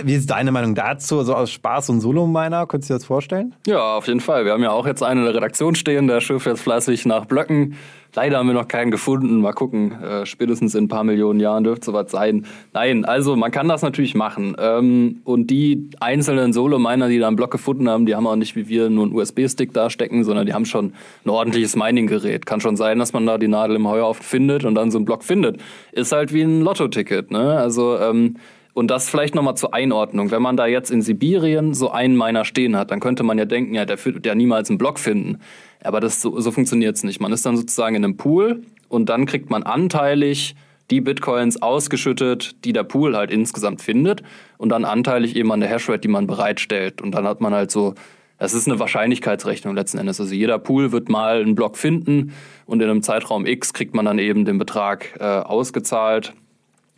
wie 0.03 0.13
ist 0.13 0.29
deine 0.29 0.51
Meinung 0.51 0.75
dazu? 0.75 1.23
So 1.23 1.33
aus 1.35 1.51
Spaß 1.51 1.89
und 1.89 2.01
Solo-Miner, 2.01 2.67
könntest 2.67 2.89
du 2.89 2.93
dir 2.93 2.99
das 2.99 3.05
vorstellen? 3.05 3.55
Ja, 3.65 3.95
auf 3.95 4.07
jeden 4.07 4.19
Fall. 4.19 4.45
Wir 4.45 4.51
haben 4.51 4.63
ja 4.63 4.71
auch 4.71 4.85
jetzt 4.85 5.01
einen 5.01 5.21
in 5.21 5.25
der 5.25 5.35
Redaktion 5.35 5.75
stehen, 5.75 6.07
der 6.07 6.21
schifft 6.21 6.45
jetzt 6.45 6.61
fleißig 6.61 7.05
nach 7.05 7.25
Blöcken. 7.25 7.75
Leider 8.15 8.37
haben 8.37 8.47
wir 8.47 8.53
noch 8.53 8.67
keinen 8.67 8.91
gefunden. 8.91 9.41
Mal 9.41 9.53
gucken. 9.53 9.91
Äh, 10.01 10.25
spätestens 10.25 10.75
in 10.75 10.85
ein 10.85 10.87
paar 10.87 11.03
Millionen 11.03 11.39
Jahren 11.39 11.63
dürfte 11.63 11.85
sowas 11.85 12.11
sein. 12.11 12.45
Nein, 12.73 13.05
also 13.05 13.35
man 13.35 13.51
kann 13.51 13.67
das 13.67 13.81
natürlich 13.81 14.15
machen. 14.15 14.55
Ähm, 14.59 15.21
und 15.23 15.47
die 15.47 15.89
einzelnen 15.99 16.53
Solo-Miner, 16.53 17.09
die 17.09 17.19
da 17.19 17.27
einen 17.27 17.35
Block 17.35 17.51
gefunden 17.51 17.89
haben, 17.89 18.05
die 18.05 18.15
haben 18.15 18.27
auch 18.27 18.35
nicht 18.35 18.55
wie 18.55 18.67
wir 18.67 18.89
nur 18.89 19.05
einen 19.05 19.13
USB-Stick 19.13 19.73
da 19.73 19.89
stecken, 19.89 20.23
sondern 20.23 20.45
die 20.45 20.53
haben 20.53 20.65
schon 20.65 20.93
ein 21.25 21.29
ordentliches 21.29 21.75
Mining-Gerät. 21.75 22.45
Kann 22.45 22.61
schon 22.61 22.75
sein, 22.75 22.99
dass 22.99 23.13
man 23.13 23.25
da 23.25 23.37
die 23.37 23.47
Nadel 23.47 23.75
im 23.75 23.87
Heuhaufen 23.87 24.23
findet 24.23 24.65
und 24.65 24.75
dann 24.75 24.91
so 24.91 24.97
einen 24.97 25.05
Block 25.05 25.23
findet. 25.23 25.57
Ist 25.91 26.11
halt 26.11 26.33
wie 26.33 26.41
ein 26.41 26.61
Lotto-Ticket. 26.61 27.31
Ne? 27.31 27.57
Also 27.57 27.97
ähm, 27.97 28.35
und 28.77 28.91
das 28.91 29.09
vielleicht 29.09 29.33
nochmal 29.33 29.57
zur 29.57 29.73
Einordnung. 29.73 30.29
Wenn 30.29 30.43
man 30.43 30.55
da 30.55 30.67
jetzt 30.67 30.91
in 30.91 31.01
Sibirien 31.01 31.73
so 31.73 31.89
einen 31.89 32.15
Miner 32.15 32.45
stehen 32.45 32.75
hat, 32.75 32.91
dann 32.91 32.99
könnte 32.99 33.23
man 33.23 33.39
ja 33.39 33.45
denken, 33.45 33.73
ja, 33.73 33.85
der 33.85 34.05
wird 34.05 34.23
ja 34.23 34.35
niemals 34.35 34.69
einen 34.69 34.77
Block 34.77 34.99
finden. 34.99 35.39
Aber 35.83 35.99
das 35.99 36.21
so, 36.21 36.39
so 36.39 36.51
funktioniert 36.51 36.95
es 36.95 37.03
nicht. 37.03 37.19
Man 37.19 37.31
ist 37.31 37.43
dann 37.43 37.57
sozusagen 37.57 37.95
in 37.95 38.03
einem 38.03 38.17
Pool 38.17 38.61
und 38.87 39.09
dann 39.09 39.25
kriegt 39.25 39.49
man 39.49 39.63
anteilig 39.63 40.55
die 40.91 41.01
Bitcoins 41.01 41.59
ausgeschüttet, 41.59 42.63
die 42.65 42.71
der 42.71 42.83
Pool 42.83 43.17
halt 43.17 43.31
insgesamt 43.31 43.81
findet 43.81 44.21
und 44.59 44.69
dann 44.69 44.85
anteilig 44.85 45.35
eben 45.35 45.51
an 45.51 45.59
der 45.59 45.69
Hashrate, 45.69 46.01
die 46.01 46.07
man 46.07 46.27
bereitstellt. 46.27 47.01
Und 47.01 47.15
dann 47.15 47.25
hat 47.25 47.41
man 47.41 47.55
halt 47.55 47.71
so, 47.71 47.95
das 48.37 48.53
ist 48.53 48.67
eine 48.67 48.77
Wahrscheinlichkeitsrechnung 48.77 49.73
letzten 49.73 49.97
Endes. 49.97 50.21
Also 50.21 50.35
jeder 50.35 50.59
Pool 50.59 50.91
wird 50.91 51.09
mal 51.09 51.41
einen 51.41 51.55
Block 51.55 51.77
finden 51.77 52.31
und 52.67 52.79
in 52.79 52.91
einem 52.91 53.01
Zeitraum 53.01 53.47
X 53.47 53.73
kriegt 53.73 53.95
man 53.95 54.05
dann 54.05 54.19
eben 54.19 54.45
den 54.45 54.59
Betrag 54.59 55.15
äh, 55.19 55.23
ausgezahlt 55.23 56.35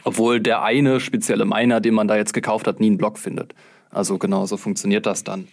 obwohl 0.04 0.40
der 0.40 0.64
eine 0.64 1.00
spezielle 1.00 1.46
Miner, 1.46 1.82
den 1.82 1.94
man 1.94 2.08
da 2.08 2.16
jetzt 2.16 2.34
gekauft 2.34 2.68
hat, 2.68 2.80
nie 2.80 2.88
einen 2.88 2.98
Block 2.98 3.18
findet. 3.18 3.54
Also 3.92 4.18
genau 4.18 4.46
so 4.46 4.58
funktioniert 4.58 5.06
das 5.06 5.24
dann. 5.24 5.48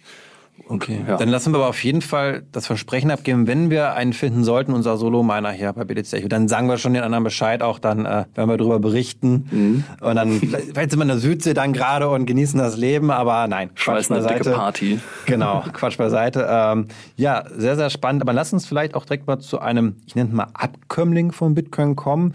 Okay, 0.69 0.99
ja. 1.07 1.17
dann 1.17 1.29
lassen 1.29 1.53
wir 1.53 1.59
aber 1.59 1.69
auf 1.69 1.83
jeden 1.83 2.01
Fall 2.01 2.43
das 2.51 2.67
Versprechen 2.67 3.11
abgeben, 3.11 3.47
wenn 3.47 3.69
wir 3.69 3.93
einen 3.93 4.11
finden 4.11 4.43
sollten, 4.43 4.73
unser 4.73 4.97
Solo-Miner 4.97 5.51
hier 5.51 5.71
bei 5.73 5.83
Echo, 5.83 6.27
dann 6.27 6.47
sagen 6.47 6.67
wir 6.67 6.77
schon 6.77 6.93
den 6.93 7.03
anderen 7.03 7.23
Bescheid, 7.23 7.61
auch 7.61 7.79
dann 7.79 8.05
äh, 8.05 8.25
werden 8.33 8.49
wir 8.49 8.57
darüber 8.57 8.79
berichten. 8.79 9.47
Mhm. 9.51 9.83
Und 10.01 10.15
dann, 10.15 10.39
vielleicht 10.39 10.91
sind 10.91 10.99
wir 10.99 11.03
in 11.03 11.09
der 11.09 11.19
Südsee 11.19 11.53
dann 11.53 11.73
gerade 11.73 12.09
und 12.09 12.25
genießen 12.25 12.59
das 12.59 12.75
Leben, 12.75 13.11
aber 13.11 13.47
nein. 13.47 13.69
Quatsch 13.75 14.09
beiseite. 14.09 14.51
Party. 14.51 14.99
Genau, 15.25 15.63
Quatsch 15.73 15.97
beiseite. 15.97 16.47
Ähm, 16.49 16.87
ja, 17.15 17.45
sehr, 17.55 17.75
sehr 17.75 17.89
spannend. 17.89 18.21
Aber 18.21 18.33
lass 18.33 18.51
uns 18.51 18.65
vielleicht 18.65 18.95
auch 18.95 19.05
direkt 19.05 19.27
mal 19.27 19.39
zu 19.39 19.59
einem, 19.59 19.97
ich 20.05 20.15
nenne 20.15 20.29
es 20.29 20.35
mal 20.35 20.47
Abkömmling 20.53 21.31
von 21.31 21.53
Bitcoin 21.53 21.95
kommen 21.95 22.33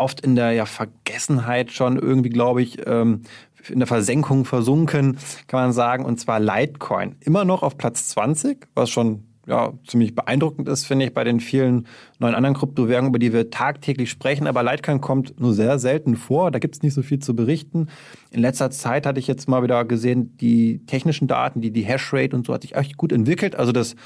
oft 0.00 0.20
in 0.20 0.34
der 0.34 0.52
ja, 0.52 0.66
Vergessenheit 0.66 1.70
schon 1.70 1.98
irgendwie, 1.98 2.30
glaube 2.30 2.62
ich, 2.62 2.86
ähm, 2.86 3.22
in 3.68 3.78
der 3.78 3.86
Versenkung 3.86 4.44
versunken, 4.44 5.18
kann 5.46 5.60
man 5.60 5.72
sagen, 5.72 6.04
und 6.04 6.18
zwar 6.18 6.40
Litecoin. 6.40 7.16
Immer 7.20 7.44
noch 7.44 7.62
auf 7.62 7.76
Platz 7.76 8.08
20, 8.08 8.66
was 8.74 8.90
schon 8.90 9.24
ja, 9.46 9.72
ziemlich 9.86 10.14
beeindruckend 10.14 10.68
ist, 10.68 10.86
finde 10.86 11.06
ich, 11.06 11.14
bei 11.14 11.24
den 11.24 11.40
vielen 11.40 11.86
neuen 12.18 12.34
anderen 12.34 12.54
Kryptowährungen, 12.54 13.10
über 13.10 13.18
die 13.18 13.32
wir 13.32 13.50
tagtäglich 13.50 14.10
sprechen. 14.10 14.46
Aber 14.46 14.62
Litecoin 14.62 15.00
kommt 15.00 15.40
nur 15.40 15.52
sehr 15.52 15.78
selten 15.78 16.16
vor. 16.16 16.50
Da 16.50 16.58
gibt 16.58 16.76
es 16.76 16.82
nicht 16.82 16.94
so 16.94 17.02
viel 17.02 17.18
zu 17.18 17.34
berichten. 17.34 17.88
In 18.30 18.40
letzter 18.40 18.70
Zeit 18.70 19.06
hatte 19.06 19.18
ich 19.18 19.26
jetzt 19.26 19.48
mal 19.48 19.62
wieder 19.62 19.84
gesehen, 19.84 20.36
die 20.38 20.84
technischen 20.86 21.26
Daten, 21.26 21.60
die, 21.60 21.72
die 21.72 21.82
Hashrate 21.82 22.34
und 22.34 22.46
so 22.46 22.54
hat 22.54 22.62
sich 22.62 22.76
echt 22.76 22.96
gut 22.96 23.12
entwickelt. 23.12 23.56
Also 23.56 23.72
das 23.72 23.96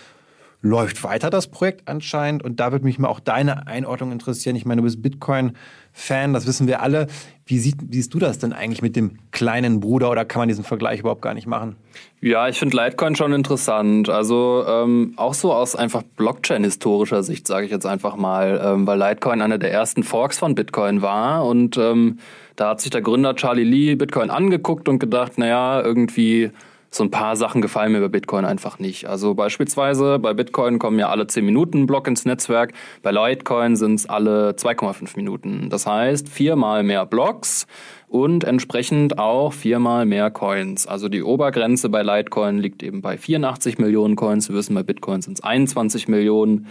läuft 0.64 1.04
weiter, 1.04 1.28
das 1.28 1.46
Projekt 1.48 1.88
anscheinend. 1.88 2.42
Und 2.42 2.58
da 2.58 2.72
würde 2.72 2.86
mich 2.86 2.98
mal 2.98 3.08
auch 3.08 3.20
deine 3.20 3.66
Einordnung 3.66 4.12
interessieren. 4.12 4.56
Ich 4.56 4.64
meine, 4.64 4.80
du 4.80 4.84
bist 4.84 5.02
Bitcoin-Fan, 5.02 6.32
das 6.32 6.46
wissen 6.46 6.66
wir 6.66 6.80
alle. 6.80 7.06
Wie, 7.44 7.58
siehst, 7.58 7.76
siehst 7.90 8.14
du 8.14 8.18
das 8.18 8.38
denn 8.38 8.54
eigentlich 8.54 8.80
mit 8.80 8.96
dem 8.96 9.18
kleinen 9.30 9.80
Bruder 9.80 10.10
oder 10.10 10.24
kann 10.24 10.40
man 10.40 10.48
diesen 10.48 10.64
Vergleich 10.64 11.00
überhaupt 11.00 11.20
gar 11.20 11.34
nicht 11.34 11.46
machen? 11.46 11.76
Ja, 12.22 12.48
ich 12.48 12.58
finde 12.58 12.78
Litecoin 12.78 13.14
schon 13.14 13.34
interessant. 13.34 14.08
Also 14.08 14.64
ähm, 14.66 15.12
auch 15.16 15.34
so 15.34 15.52
aus 15.52 15.76
einfach 15.76 16.02
Blockchain-historischer 16.16 17.22
Sicht, 17.22 17.46
sage 17.46 17.66
ich 17.66 17.70
jetzt 17.70 17.84
einfach 17.84 18.16
mal, 18.16 18.58
ähm, 18.64 18.86
weil 18.86 18.98
Litecoin 18.98 19.42
einer 19.42 19.58
der 19.58 19.70
ersten 19.70 20.02
Forks 20.02 20.38
von 20.38 20.54
Bitcoin 20.54 21.02
war 21.02 21.44
und 21.44 21.76
ähm, 21.76 22.18
da 22.56 22.70
hat 22.70 22.80
sich 22.80 22.90
der 22.90 23.02
Gründer 23.02 23.36
Charlie 23.36 23.64
Lee 23.64 23.96
Bitcoin 23.96 24.30
angeguckt 24.30 24.88
und 24.88 24.98
gedacht, 24.98 25.36
naja, 25.36 25.82
irgendwie 25.82 26.52
so 26.94 27.04
ein 27.04 27.10
paar 27.10 27.36
Sachen 27.36 27.60
gefallen 27.60 27.92
mir 27.92 28.00
bei 28.00 28.08
Bitcoin 28.08 28.44
einfach 28.44 28.78
nicht. 28.78 29.06
Also 29.06 29.34
beispielsweise 29.34 30.18
bei 30.18 30.32
Bitcoin 30.32 30.78
kommen 30.78 30.98
ja 30.98 31.08
alle 31.08 31.26
10 31.26 31.44
Minuten 31.44 31.82
ein 31.82 31.86
Block 31.86 32.06
ins 32.06 32.24
Netzwerk, 32.24 32.72
bei 33.02 33.10
Litecoin 33.10 33.76
sind 33.76 33.96
es 33.96 34.06
alle 34.06 34.50
2,5 34.52 35.16
Minuten. 35.16 35.70
Das 35.70 35.86
heißt 35.86 36.28
viermal 36.28 36.82
mehr 36.82 37.06
Blocks 37.06 37.66
und 38.08 38.44
entsprechend 38.44 39.18
auch 39.18 39.52
viermal 39.52 40.06
mehr 40.06 40.30
Coins. 40.30 40.86
Also 40.86 41.08
die 41.08 41.22
Obergrenze 41.22 41.88
bei 41.88 42.02
Litecoin 42.02 42.58
liegt 42.58 42.82
eben 42.82 43.02
bei 43.02 43.18
84 43.18 43.78
Millionen 43.78 44.14
Coins. 44.14 44.48
Wir 44.48 44.56
wissen, 44.56 44.74
bei 44.74 44.84
Bitcoin 44.84 45.20
sind 45.20 45.38
es 45.38 45.44
21 45.44 46.06
Millionen. 46.06 46.68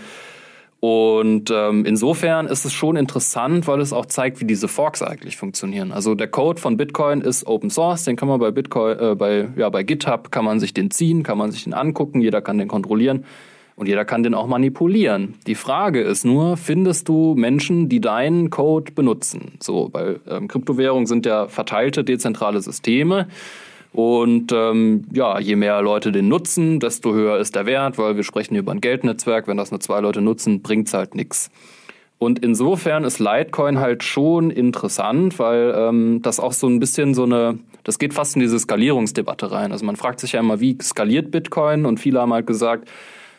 Und 0.84 1.50
ähm, 1.50 1.86
insofern 1.86 2.46
ist 2.46 2.66
es 2.66 2.74
schon 2.74 2.98
interessant, 2.98 3.68
weil 3.68 3.80
es 3.80 3.94
auch 3.94 4.06
zeigt, 4.06 4.42
wie 4.42 4.46
diese 4.46 4.68
Forks 4.68 5.02
eigentlich 5.02 5.38
funktionieren. 5.38 5.94
Also 5.94 6.13
der 6.13 6.28
Code 6.28 6.60
von 6.60 6.75
Bitcoin 6.75 7.22
ist 7.22 7.48
Open 7.48 7.70
Source, 7.70 8.04
den 8.04 8.18
kann 8.18 8.28
man 8.28 8.38
bei 8.38 8.52
Bitcoin, 8.52 9.00
äh, 9.00 9.16
bei, 9.16 9.48
ja, 9.56 9.70
bei 9.70 9.84
GitHub 9.84 10.30
kann 10.30 10.44
man 10.44 10.60
sich 10.60 10.74
den 10.74 10.92
ziehen, 10.92 11.24
kann 11.24 11.38
man 11.38 11.54
sich 11.54 11.63
den 11.63 11.74
angucken, 11.74 12.20
jeder 12.20 12.42
kann 12.42 12.58
den 12.58 12.68
kontrollieren 12.68 13.24
und 13.78 13.88
jeder 13.88 14.04
kann 14.04 14.24
den 14.24 14.34
auch 14.34 14.48
manipulieren. 14.48 15.36
Die 15.48 15.56
Frage 15.56 16.02
ist 16.02 16.25
nur, 16.25 16.58
findest 16.58 17.08
du 17.08 17.34
Menschen, 17.34 17.88
die 17.88 18.02
deinen 18.02 18.50
Code 18.50 18.92
benutzen? 18.92 19.54
So, 19.62 19.88
weil 19.94 20.20
ähm, 20.28 20.50
Kryptowährungen 20.50 21.06
sind 21.06 21.25
ja 21.25 21.48
verteilte 21.48 22.04
dezentrale 22.04 22.62
Systeme. 22.62 23.30
Und 23.93 24.51
ähm, 24.51 25.05
ja, 25.13 25.39
je 25.39 25.55
mehr 25.55 25.81
Leute 25.83 26.12
den 26.12 26.27
nutzen, 26.27 26.79
desto 26.79 27.13
höher 27.13 27.38
ist 27.38 27.55
der 27.55 27.67
Wert, 27.67 28.00
weil 28.00 28.15
wir 28.15 28.23
sprechen 28.23 28.55
hier 28.55 28.62
über 28.62 28.71
ein 28.71 28.81
Geldnetzwerk. 28.81 29.47
Wenn 29.47 29.57
das 29.57 29.69
nur 29.69 29.79
zwei 29.79 30.00
Leute 30.01 30.19
nutzen, 30.19 30.63
bringt's 30.63 30.95
halt 30.95 31.13
nichts. 31.13 31.51
Und 32.17 32.39
insofern 32.39 33.03
ist 33.03 33.19
Litecoin 33.19 33.79
halt 33.79 34.03
schon 34.03 34.50
interessant, 34.50 35.38
weil 35.38 35.73
ähm, 35.77 36.21
das 36.23 36.39
auch 36.39 36.53
so 36.53 36.67
ein 36.67 36.79
bisschen 36.79 37.13
so 37.13 37.23
eine, 37.23 37.59
das 37.83 38.00
geht 38.00 38.13
fast 38.13 38.35
in 38.35 38.41
diese 38.41 38.57
Skalierungsdebatte 38.57 39.51
rein. 39.51 39.71
Also 39.71 39.85
man 39.85 39.95
fragt 39.95 40.21
sich 40.21 40.31
ja 40.31 40.39
immer, 40.39 40.59
wie 40.59 40.77
skaliert 40.81 41.29
Bitcoin? 41.31 41.85
Und 41.85 42.00
viele 42.00 42.21
haben 42.21 42.33
halt 42.33 42.47
gesagt, 42.47 42.89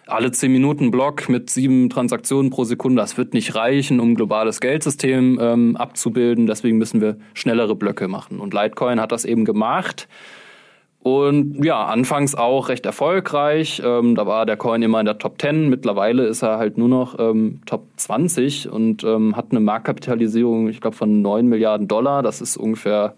alle 0.07 0.31
10 0.31 0.53
Minuten 0.53 0.91
Block 0.91 1.29
mit 1.29 1.49
sieben 1.51 1.89
Transaktionen 1.89 2.51
pro 2.51 2.65
Sekunde, 2.65 3.01
das 3.01 3.17
wird 3.17 3.33
nicht 3.33 3.55
reichen, 3.55 4.01
um 4.01 4.15
globales 4.15 4.61
Geldsystem 4.61 5.39
ähm, 5.41 5.77
abzubilden. 5.77 6.47
Deswegen 6.47 6.77
müssen 6.77 7.01
wir 7.01 7.17
schnellere 7.33 7.75
Blöcke 7.75 8.07
machen. 8.07 8.39
Und 8.39 8.55
Litecoin 8.55 9.01
hat 9.01 9.13
das 9.13 9.25
eben 9.25 9.45
gemacht. 9.47 10.09
Und 11.05 11.63
ja, 11.63 11.85
anfangs 11.85 12.35
auch 12.35 12.71
recht 12.71 12.87
erfolgreich. 12.87 13.83
Ähm, 13.85 14.15
da 14.15 14.27
war 14.27 14.47
der 14.47 14.57
Coin 14.57 14.81
immer 14.81 15.01
in 15.01 15.05
der 15.05 15.19
Top 15.19 15.39
10. 15.39 15.69
Mittlerweile 15.69 16.25
ist 16.25 16.41
er 16.41 16.57
halt 16.57 16.79
nur 16.79 16.89
noch 16.89 17.19
ähm, 17.19 17.61
Top 17.67 17.85
20 17.97 18.71
und 18.71 19.05
ähm, 19.05 19.37
hat 19.37 19.49
eine 19.51 19.61
Marktkapitalisierung, 19.61 20.67
ich 20.71 20.81
glaube, 20.81 20.97
von 20.97 21.21
9 21.21 21.47
Milliarden 21.47 21.89
Dollar. 21.89 22.23
Das 22.23 22.41
ist 22.41 22.57
ungefähr 22.57 23.17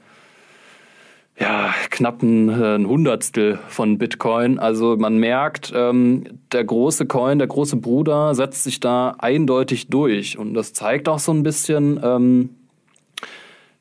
ja, 1.39 1.73
knapp 1.91 2.25
ein, 2.25 2.49
äh, 2.49 2.75
ein 2.75 2.89
Hundertstel 2.89 3.61
von 3.69 3.99
Bitcoin. 3.99 4.59
Also 4.59 4.97
man 4.97 5.19
merkt, 5.19 5.73
ähm, 5.73 6.25
der 6.51 6.65
große 6.65 7.07
Coin, 7.07 7.39
der 7.39 7.47
große 7.47 7.77
Bruder 7.77 8.35
setzt 8.35 8.65
sich 8.65 8.81
da 8.81 9.15
eindeutig 9.21 9.91
durch. 9.91 10.37
Und 10.37 10.55
das 10.55 10.73
zeigt 10.73 11.09
auch 11.09 11.21
so 11.21 11.31
ein 11.31 11.45
bisschen, 11.45 12.01
ähm, 12.03 12.51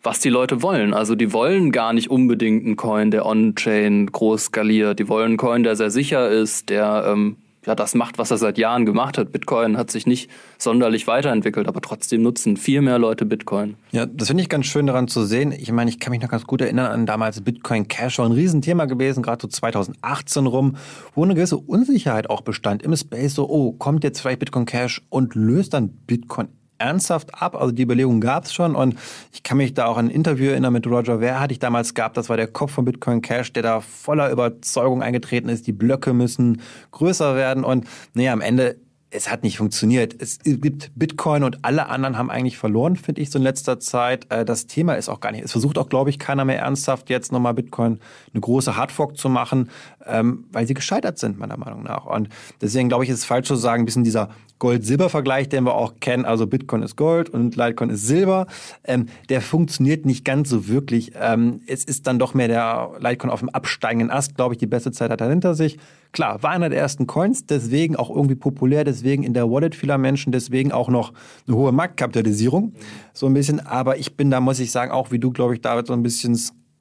was 0.05 0.19
die 0.19 0.29
Leute 0.29 0.61
wollen. 0.61 0.93
Also 0.93 1.15
die 1.15 1.33
wollen 1.33 1.71
gar 1.71 1.93
nicht 1.93 2.09
unbedingt 2.09 2.65
einen 2.65 2.75
Coin, 2.75 3.11
der 3.11 3.25
on-chain 3.25 4.07
groß 4.07 4.45
skaliert. 4.45 4.99
Die 4.99 5.09
wollen 5.09 5.25
einen 5.25 5.37
Coin, 5.37 5.63
der 5.63 5.75
sehr 5.75 5.91
sicher 5.91 6.29
ist, 6.29 6.69
der 6.69 7.05
ähm, 7.07 7.37
ja 7.65 7.75
das 7.75 7.95
macht, 7.95 8.17
was 8.17 8.31
er 8.31 8.37
seit 8.37 8.57
Jahren 8.57 8.85
gemacht 8.85 9.17
hat. 9.17 9.31
Bitcoin 9.31 9.77
hat 9.77 9.91
sich 9.91 10.05
nicht 10.05 10.29
sonderlich 10.57 11.07
weiterentwickelt, 11.07 11.67
aber 11.67 11.81
trotzdem 11.81 12.21
nutzen 12.21 12.57
viel 12.57 12.81
mehr 12.81 12.99
Leute 12.99 13.25
Bitcoin. 13.25 13.75
Ja, 13.91 14.05
das 14.05 14.27
finde 14.27 14.43
ich 14.43 14.49
ganz 14.49 14.65
schön 14.67 14.87
daran 14.87 15.07
zu 15.07 15.25
sehen. 15.25 15.51
Ich 15.51 15.71
meine, 15.71 15.89
ich 15.89 15.99
kann 15.99 16.11
mich 16.11 16.21
noch 16.21 16.29
ganz 16.29 16.45
gut 16.45 16.61
erinnern 16.61 16.91
an 16.91 17.05
damals 17.05 17.41
Bitcoin 17.41 17.87
Cash 17.87 18.19
war 18.19 18.25
ein 18.25 18.31
Riesenthema 18.31 18.85
gewesen, 18.85 19.23
gerade 19.23 19.41
so 19.41 19.47
2018 19.47 20.45
rum, 20.45 20.77
wo 21.13 21.23
eine 21.23 21.35
gewisse 21.35 21.57
Unsicherheit 21.57 22.29
auch 22.29 22.41
bestand 22.41 22.83
im 22.83 22.95
Space. 22.95 23.33
So, 23.33 23.49
oh, 23.49 23.73
kommt 23.73 24.03
jetzt 24.03 24.19
vielleicht 24.21 24.39
Bitcoin 24.39 24.65
Cash 24.65 25.01
und 25.09 25.35
löst 25.35 25.73
dann 25.73 25.89
Bitcoin 25.89 26.49
ernsthaft 26.77 27.41
ab. 27.41 27.55
Also 27.55 27.71
die 27.71 27.83
Überlegung 27.83 28.21
gab 28.21 28.45
es 28.45 28.53
schon 28.53 28.75
und 28.75 28.95
ich 29.31 29.43
kann 29.43 29.57
mich 29.57 29.73
da 29.73 29.85
auch 29.85 29.97
an 29.97 30.07
ein 30.07 30.11
Interview 30.11 30.51
erinnern 30.51 30.73
mit 30.73 30.87
Roger 30.87 31.21
Ware 31.21 31.39
hatte 31.39 31.53
ich 31.53 31.59
damals 31.59 31.93
gehabt. 31.93 32.17
Das 32.17 32.29
war 32.29 32.37
der 32.37 32.47
Kopf 32.47 32.71
von 32.71 32.85
Bitcoin 32.85 33.21
Cash, 33.21 33.53
der 33.53 33.63
da 33.63 33.81
voller 33.81 34.31
Überzeugung 34.31 35.01
eingetreten 35.01 35.49
ist. 35.49 35.67
Die 35.67 35.73
Blöcke 35.73 36.13
müssen 36.13 36.61
größer 36.91 37.35
werden 37.35 37.63
und 37.63 37.85
naja, 38.13 38.33
am 38.33 38.41
Ende 38.41 38.77
es 39.15 39.29
hat 39.29 39.43
nicht 39.43 39.57
funktioniert. 39.57 40.15
Es 40.19 40.39
gibt 40.43 40.91
Bitcoin 40.95 41.43
und 41.43 41.63
alle 41.63 41.87
anderen 41.87 42.17
haben 42.17 42.29
eigentlich 42.29 42.57
verloren, 42.57 42.95
finde 42.95 43.21
ich, 43.21 43.29
so 43.29 43.39
in 43.39 43.43
letzter 43.43 43.79
Zeit. 43.79 44.31
Äh, 44.31 44.45
das 44.45 44.67
Thema 44.67 44.95
ist 44.95 45.09
auch 45.09 45.19
gar 45.19 45.31
nicht. 45.31 45.43
Es 45.43 45.51
versucht 45.51 45.77
auch, 45.77 45.89
glaube 45.89 46.09
ich, 46.09 46.19
keiner 46.19 46.45
mehr 46.45 46.59
ernsthaft 46.59 47.09
jetzt 47.09 47.31
nochmal 47.31 47.53
Bitcoin 47.53 47.99
eine 48.33 48.41
große 48.41 48.75
Hardfork 48.75 49.17
zu 49.17 49.29
machen, 49.29 49.69
ähm, 50.05 50.45
weil 50.51 50.67
sie 50.67 50.73
gescheitert 50.73 51.17
sind, 51.17 51.39
meiner 51.39 51.57
Meinung 51.57 51.83
nach. 51.83 52.05
Und 52.05 52.29
deswegen, 52.61 52.89
glaube 52.89 53.03
ich, 53.05 53.09
ist 53.09 53.19
es 53.19 53.25
falsch 53.25 53.47
zu 53.47 53.55
sagen, 53.55 53.83
ein 53.83 53.85
bisschen 53.85 54.03
dieser 54.03 54.29
Gold-Silber-Vergleich, 54.59 55.49
den 55.49 55.65
wir 55.65 55.75
auch 55.75 55.95
kennen. 55.99 56.25
Also 56.25 56.47
Bitcoin 56.47 56.81
ist 56.81 56.95
Gold 56.95 57.29
und 57.29 57.55
Litecoin 57.55 57.89
ist 57.89 58.07
Silber. 58.07 58.47
Ähm, 58.83 59.07
der 59.29 59.41
funktioniert 59.41 60.05
nicht 60.05 60.23
ganz 60.23 60.49
so 60.49 60.67
wirklich. 60.67 61.11
Ähm, 61.19 61.61
es 61.67 61.83
ist 61.83 62.07
dann 62.07 62.19
doch 62.19 62.33
mehr 62.33 62.47
der 62.47 62.91
Litecoin 62.99 63.29
auf 63.31 63.39
dem 63.39 63.49
absteigenden 63.49 64.09
Ast, 64.09 64.35
glaube 64.35 64.53
ich. 64.53 64.57
Die 64.57 64.67
beste 64.67 64.91
Zeit 64.91 65.11
hat 65.11 65.21
er 65.21 65.29
hinter 65.29 65.55
sich. 65.55 65.77
Klar, 66.13 66.41
war 66.43 66.51
einer 66.51 66.69
der 66.69 66.79
ersten 66.79 67.07
Coins, 67.07 67.45
deswegen 67.45 67.97
auch 67.97 68.09
irgendwie 68.09 68.35
populär, 68.35 68.85
deswegen 68.85 69.23
in 69.23 69.33
der 69.33 69.51
Wallet 69.51 69.75
vieler 69.75 69.97
Menschen, 69.97 70.31
deswegen 70.31 70.71
auch 70.71 70.87
noch 70.87 71.11
eine 71.45 71.57
hohe 71.57 71.73
Marktkapitalisierung. 71.73 72.73
So 73.13 73.25
ein 73.25 73.33
bisschen. 73.33 73.59
Aber 73.59 73.97
ich 73.97 74.15
bin 74.15 74.31
da, 74.31 74.39
muss 74.39 74.59
ich 74.59 74.71
sagen, 74.71 74.91
auch 74.91 75.11
wie 75.11 75.19
du, 75.19 75.31
glaube 75.31 75.55
ich, 75.55 75.61
David, 75.61 75.87
so 75.87 75.93
ein 75.93 76.03
bisschen 76.03 76.37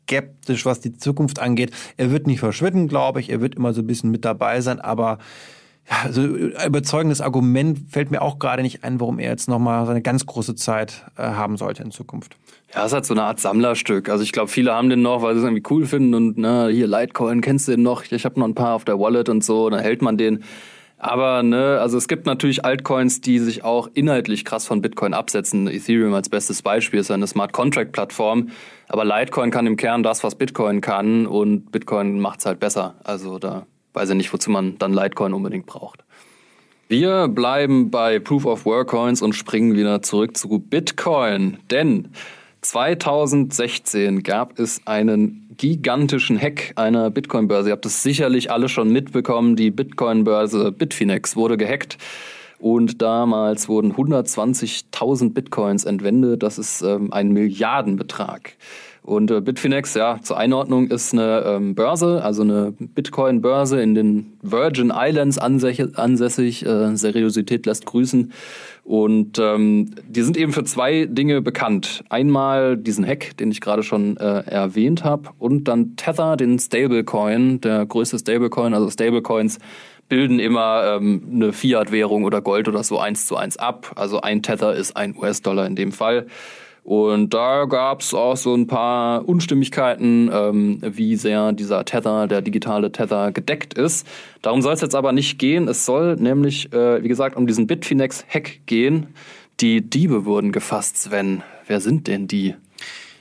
skeptisch, 0.06 0.64
was 0.64 0.80
die 0.80 0.92
Zukunft 0.92 1.40
angeht. 1.40 1.72
Er 1.96 2.10
wird 2.10 2.26
nicht 2.26 2.40
verschwinden, 2.40 2.88
glaube 2.88 3.20
ich. 3.20 3.30
Er 3.30 3.40
wird 3.40 3.56
immer 3.56 3.72
so 3.72 3.80
ein 3.80 3.86
bisschen 3.86 4.10
mit 4.10 4.24
dabei 4.24 4.60
sein, 4.60 4.80
aber 4.80 5.18
ja, 5.88 5.96
also 6.04 6.22
ein 6.22 6.52
überzeugendes 6.66 7.20
Argument 7.20 7.90
fällt 7.90 8.10
mir 8.10 8.22
auch 8.22 8.38
gerade 8.38 8.62
nicht 8.62 8.84
ein, 8.84 9.00
warum 9.00 9.18
er 9.18 9.30
jetzt 9.30 9.48
nochmal 9.48 9.84
seine 9.84 10.00
ganz 10.00 10.24
große 10.24 10.54
Zeit 10.54 11.04
äh, 11.16 11.22
haben 11.22 11.56
sollte 11.56 11.82
in 11.82 11.90
Zukunft. 11.90 12.36
Ja, 12.74 12.86
es 12.86 12.92
hat 12.92 13.04
so 13.04 13.14
eine 13.14 13.22
Art 13.22 13.38
Sammlerstück. 13.38 14.08
Also 14.08 14.24
ich 14.24 14.32
glaube, 14.32 14.48
viele 14.48 14.74
haben 14.74 14.88
den 14.88 15.02
noch, 15.02 15.22
weil 15.22 15.34
sie 15.34 15.40
es 15.40 15.44
irgendwie 15.44 15.62
cool 15.70 15.86
finden 15.86 16.14
und 16.14 16.38
na, 16.38 16.68
hier 16.68 16.86
Litecoin, 16.86 17.40
kennst 17.40 17.68
du 17.68 17.72
den 17.72 17.82
noch? 17.82 18.02
Ich 18.10 18.24
habe 18.24 18.40
noch 18.40 18.48
ein 18.48 18.54
paar 18.54 18.74
auf 18.74 18.84
der 18.84 18.98
Wallet 18.98 19.28
und 19.28 19.44
so, 19.44 19.68
dann 19.68 19.80
hält 19.80 20.00
man 20.00 20.16
den. 20.16 20.42
Aber 20.96 21.42
ne, 21.42 21.78
also 21.80 21.98
es 21.98 22.08
gibt 22.08 22.24
natürlich 22.24 22.64
Altcoins, 22.64 23.20
die 23.20 23.38
sich 23.38 23.62
auch 23.62 23.90
inhaltlich 23.92 24.46
krass 24.46 24.66
von 24.66 24.80
Bitcoin 24.80 25.12
absetzen. 25.12 25.68
Ethereum 25.68 26.14
als 26.14 26.30
bestes 26.30 26.62
Beispiel 26.62 26.98
ist 26.98 27.10
eine 27.10 27.26
Smart 27.26 27.52
Contract 27.52 27.92
Plattform, 27.92 28.48
aber 28.88 29.04
Litecoin 29.04 29.50
kann 29.50 29.66
im 29.66 29.76
Kern 29.76 30.02
das, 30.02 30.24
was 30.24 30.34
Bitcoin 30.34 30.80
kann 30.80 31.26
und 31.26 31.70
Bitcoin 31.72 32.20
macht's 32.20 32.46
halt 32.46 32.58
besser. 32.58 32.94
Also 33.04 33.38
da 33.38 33.66
weiß 33.94 34.10
ich 34.10 34.16
nicht, 34.16 34.32
wozu 34.32 34.50
man 34.50 34.76
dann 34.78 34.92
Litecoin 34.92 35.32
unbedingt 35.32 35.66
braucht. 35.66 36.04
Wir 36.88 37.28
bleiben 37.28 37.90
bei 37.90 38.18
Proof 38.18 38.44
of 38.44 38.66
Work 38.66 38.88
Coins 38.88 39.22
und 39.22 39.32
springen 39.34 39.74
wieder 39.74 40.02
zurück 40.02 40.36
zu 40.36 40.58
Bitcoin, 40.58 41.56
denn 41.70 42.10
2016 42.60 44.22
gab 44.22 44.58
es 44.58 44.86
einen 44.86 45.44
gigantischen 45.56 46.40
Hack 46.40 46.72
einer 46.76 47.10
Bitcoin-Börse. 47.10 47.68
Ihr 47.68 47.72
habt 47.72 47.86
es 47.86 48.02
sicherlich 48.02 48.50
alle 48.50 48.68
schon 48.68 48.90
mitbekommen. 48.90 49.56
Die 49.56 49.70
Bitcoin-Börse 49.70 50.72
Bitfinex 50.72 51.36
wurde 51.36 51.56
gehackt. 51.56 51.98
Und 52.58 53.02
damals 53.02 53.68
wurden 53.68 53.92
120.000 53.92 55.34
Bitcoins 55.34 55.84
entwendet. 55.84 56.42
Das 56.42 56.58
ist 56.58 56.80
ähm, 56.82 57.12
ein 57.12 57.32
Milliardenbetrag. 57.32 58.54
Und 59.04 59.30
äh, 59.30 59.42
Bitfinex, 59.42 59.92
ja, 59.92 60.18
zur 60.22 60.38
Einordnung 60.38 60.88
ist 60.88 61.12
eine 61.12 61.44
ähm, 61.46 61.74
Börse, 61.74 62.24
also 62.24 62.40
eine 62.40 62.72
Bitcoin-Börse 62.78 63.82
in 63.82 63.94
den 63.94 64.32
Virgin 64.40 64.90
Islands 64.94 65.36
ansässig. 65.36 66.64
Äh, 66.64 66.96
Seriosität 66.96 67.66
lässt 67.66 67.84
grüßen. 67.84 68.32
Und 68.82 69.38
ähm, 69.38 69.90
die 70.08 70.22
sind 70.22 70.38
eben 70.38 70.52
für 70.54 70.64
zwei 70.64 71.04
Dinge 71.04 71.42
bekannt. 71.42 72.02
Einmal 72.08 72.78
diesen 72.78 73.06
Hack, 73.06 73.36
den 73.36 73.50
ich 73.50 73.60
gerade 73.60 73.82
schon 73.82 74.16
äh, 74.16 74.40
erwähnt 74.46 75.04
habe, 75.04 75.28
und 75.38 75.64
dann 75.64 75.96
Tether, 75.96 76.38
den 76.38 76.58
Stablecoin, 76.58 77.60
der 77.60 77.84
größte 77.84 78.18
Stablecoin. 78.18 78.72
Also 78.72 78.88
Stablecoins 78.88 79.58
bilden 80.08 80.38
immer 80.38 80.96
ähm, 80.96 81.28
eine 81.30 81.52
Fiat-Währung 81.52 82.24
oder 82.24 82.40
Gold 82.40 82.68
oder 82.68 82.82
so 82.82 82.98
eins 82.98 83.26
zu 83.26 83.36
eins 83.36 83.58
ab. 83.58 83.92
Also 83.96 84.22
ein 84.22 84.42
Tether 84.42 84.74
ist 84.74 84.96
ein 84.96 85.14
US-Dollar 85.14 85.66
in 85.66 85.76
dem 85.76 85.92
Fall. 85.92 86.26
Und 86.84 87.32
da 87.32 87.64
gab 87.64 88.02
es 88.02 88.12
auch 88.12 88.36
so 88.36 88.54
ein 88.54 88.66
paar 88.66 89.26
Unstimmigkeiten, 89.26 90.30
ähm, 90.30 90.78
wie 90.82 91.16
sehr 91.16 91.52
dieser 91.52 91.86
Tether, 91.86 92.26
der 92.26 92.42
digitale 92.42 92.92
Tether, 92.92 93.32
gedeckt 93.32 93.72
ist. 93.72 94.06
Darum 94.42 94.60
soll 94.60 94.74
es 94.74 94.82
jetzt 94.82 94.94
aber 94.94 95.12
nicht 95.12 95.38
gehen. 95.38 95.66
Es 95.66 95.86
soll 95.86 96.16
nämlich, 96.16 96.70
äh, 96.74 97.02
wie 97.02 97.08
gesagt, 97.08 97.36
um 97.36 97.46
diesen 97.46 97.66
Bitfinex-Hack 97.66 98.66
gehen. 98.66 99.06
Die 99.60 99.80
Diebe 99.80 100.26
wurden 100.26 100.52
gefasst, 100.52 100.98
Sven. 100.98 101.42
Wer 101.66 101.80
sind 101.80 102.06
denn 102.06 102.28
die? 102.28 102.54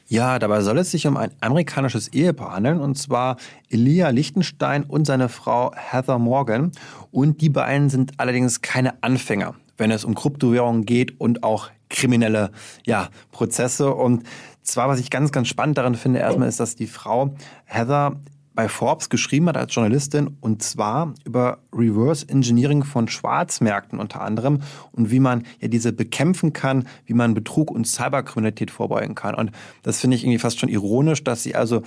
Ja, 0.07 0.39
dabei 0.39 0.59
soll 0.59 0.77
es 0.79 0.91
sich 0.91 1.07
um 1.07 1.15
ein 1.15 1.31
amerikanisches 1.39 2.09
Ehepaar 2.09 2.55
handeln, 2.55 2.81
und 2.81 2.95
zwar 2.97 3.37
Elia 3.69 4.09
Lichtenstein 4.09 4.83
und 4.83 5.07
seine 5.07 5.29
Frau 5.29 5.71
Heather 5.73 6.19
Morgan. 6.19 6.73
Und 7.11 7.39
die 7.39 7.49
beiden 7.49 7.89
sind 7.89 8.11
allerdings 8.17 8.61
keine 8.61 9.01
Anfänger, 9.01 9.55
wenn 9.77 9.89
es 9.89 10.03
um 10.03 10.15
Kryptowährungen 10.15 10.85
geht 10.85 11.19
und 11.21 11.43
auch 11.43 11.69
kriminelle 11.93 12.51
ja, 12.85 13.09
Prozesse. 13.31 13.93
Und 13.93 14.23
zwar, 14.63 14.89
was 14.89 14.99
ich 14.99 15.09
ganz, 15.09 15.31
ganz 15.31 15.47
spannend 15.47 15.77
daran 15.77 15.95
finde, 15.95 16.19
erstmal 16.19 16.49
ist, 16.49 16.59
dass 16.59 16.75
die 16.75 16.87
Frau 16.87 17.33
Heather 17.63 18.17
bei 18.55 18.69
Forbes 18.69 19.09
geschrieben 19.09 19.47
hat 19.47 19.57
als 19.57 19.73
Journalistin 19.73 20.37
und 20.39 20.61
zwar 20.61 21.13
über 21.25 21.59
Reverse 21.73 22.27
Engineering 22.29 22.83
von 22.83 23.07
Schwarzmärkten 23.07 23.99
unter 23.99 24.21
anderem 24.21 24.61
und 24.91 25.09
wie 25.09 25.19
man 25.19 25.43
ja 25.59 25.67
diese 25.67 25.91
bekämpfen 25.91 26.53
kann, 26.53 26.87
wie 27.05 27.13
man 27.13 27.33
Betrug 27.33 27.71
und 27.71 27.87
Cyberkriminalität 27.87 28.69
vorbeugen 28.69 29.15
kann. 29.15 29.33
Und 29.33 29.51
das 29.81 29.99
finde 29.99 30.17
ich 30.17 30.23
irgendwie 30.23 30.39
fast 30.39 30.59
schon 30.59 30.69
ironisch, 30.69 31.23
dass 31.23 31.41
sie 31.41 31.55
also 31.55 31.81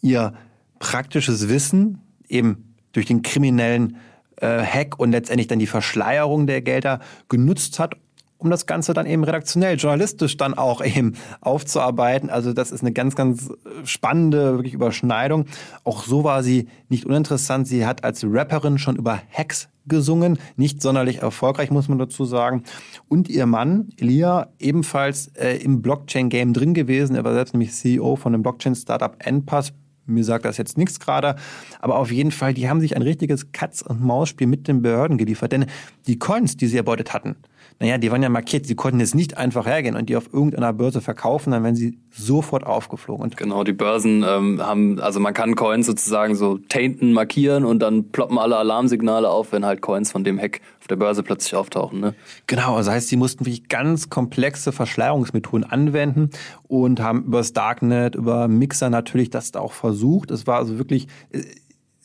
ihr 0.00 0.32
praktisches 0.78 1.48
Wissen 1.48 2.00
eben 2.28 2.74
durch 2.92 3.06
den 3.06 3.20
kriminellen 3.22 3.96
äh, 4.36 4.62
Hack 4.62 4.98
und 4.98 5.10
letztendlich 5.10 5.48
dann 5.48 5.58
die 5.58 5.66
Verschleierung 5.66 6.46
der 6.46 6.62
Gelder 6.62 7.00
genutzt 7.28 7.78
hat, 7.78 7.94
um 8.38 8.50
das 8.50 8.66
Ganze 8.66 8.92
dann 8.92 9.06
eben 9.06 9.24
redaktionell, 9.24 9.76
journalistisch 9.76 10.36
dann 10.36 10.54
auch 10.54 10.84
eben 10.84 11.14
aufzuarbeiten. 11.40 12.30
Also 12.30 12.52
das 12.52 12.70
ist 12.70 12.82
eine 12.82 12.92
ganz, 12.92 13.16
ganz 13.16 13.50
spannende 13.84 14.56
wirklich 14.56 14.74
Überschneidung. 14.74 15.46
Auch 15.84 16.04
so 16.04 16.24
war 16.24 16.42
sie 16.42 16.68
nicht 16.88 17.06
uninteressant. 17.06 17.66
Sie 17.66 17.86
hat 17.86 18.04
als 18.04 18.24
Rapperin 18.24 18.78
schon 18.78 18.96
über 18.96 19.20
Hacks 19.32 19.68
gesungen, 19.88 20.38
nicht 20.56 20.82
sonderlich 20.82 21.18
erfolgreich, 21.18 21.70
muss 21.70 21.88
man 21.88 21.98
dazu 21.98 22.24
sagen. 22.24 22.64
Und 23.08 23.28
ihr 23.28 23.46
Mann, 23.46 23.88
Elia, 23.98 24.48
ebenfalls 24.58 25.28
äh, 25.36 25.56
im 25.56 25.80
Blockchain-Game 25.80 26.52
drin 26.52 26.74
gewesen. 26.74 27.16
Er 27.16 27.24
war 27.24 27.34
selbst 27.34 27.54
nämlich 27.54 27.72
CEO 27.72 28.16
von 28.16 28.32
dem 28.32 28.42
Blockchain-Startup 28.42 29.14
Enpass. 29.20 29.72
Mir 30.08 30.22
sagt 30.22 30.44
das 30.44 30.56
jetzt 30.56 30.78
nichts 30.78 31.00
gerade, 31.00 31.34
aber 31.80 31.96
auf 31.98 32.12
jeden 32.12 32.30
Fall, 32.30 32.54
die 32.54 32.68
haben 32.68 32.80
sich 32.80 32.94
ein 32.94 33.02
richtiges 33.02 33.50
Katz-und-Maus-Spiel 33.50 34.46
mit 34.46 34.68
den 34.68 34.80
Behörden 34.80 35.18
geliefert. 35.18 35.50
Denn 35.50 35.66
die 36.06 36.18
Coins, 36.18 36.56
die 36.56 36.68
sie 36.68 36.76
erbeutet 36.76 37.12
hatten, 37.12 37.36
naja, 37.78 37.98
die 37.98 38.10
waren 38.10 38.22
ja 38.22 38.30
markiert, 38.30 38.66
sie 38.66 38.74
konnten 38.74 39.00
jetzt 39.00 39.14
nicht 39.14 39.36
einfach 39.36 39.66
hergehen 39.66 39.96
und 39.96 40.08
die 40.08 40.16
auf 40.16 40.32
irgendeiner 40.32 40.72
Börse 40.72 41.02
verkaufen, 41.02 41.50
dann 41.50 41.62
wären 41.62 41.76
sie 41.76 41.98
sofort 42.10 42.64
aufgeflogen. 42.64 43.22
Und 43.22 43.36
genau, 43.36 43.64
die 43.64 43.74
Börsen 43.74 44.24
ähm, 44.26 44.62
haben, 44.62 44.98
also 44.98 45.20
man 45.20 45.34
kann 45.34 45.56
Coins 45.56 45.84
sozusagen 45.84 46.34
so 46.36 46.56
tainten, 46.56 47.12
markieren 47.12 47.66
und 47.66 47.80
dann 47.80 48.10
ploppen 48.12 48.38
alle 48.38 48.56
Alarmsignale 48.56 49.28
auf, 49.28 49.52
wenn 49.52 49.66
halt 49.66 49.82
Coins 49.82 50.10
von 50.10 50.24
dem 50.24 50.38
Hack 50.38 50.62
auf 50.80 50.86
der 50.86 50.96
Börse 50.96 51.22
plötzlich 51.22 51.54
auftauchen. 51.54 52.00
Ne? 52.00 52.14
Genau, 52.46 52.78
das 52.78 52.88
heißt, 52.88 53.08
sie 53.08 53.16
mussten 53.16 53.44
wirklich 53.44 53.68
ganz 53.68 54.08
komplexe 54.08 54.72
Verschleierungsmethoden 54.72 55.64
anwenden 55.64 56.30
und 56.68 57.00
haben 57.00 57.24
über 57.24 57.38
das 57.38 57.52
Darknet, 57.52 58.14
über 58.14 58.48
Mixer 58.48 58.88
natürlich 58.88 59.28
das 59.28 59.52
da 59.52 59.60
auch 59.60 59.74
versucht. 59.74 60.30
Es 60.30 60.46
war 60.46 60.56
also 60.56 60.78
wirklich 60.78 61.08
äh, 61.30 61.42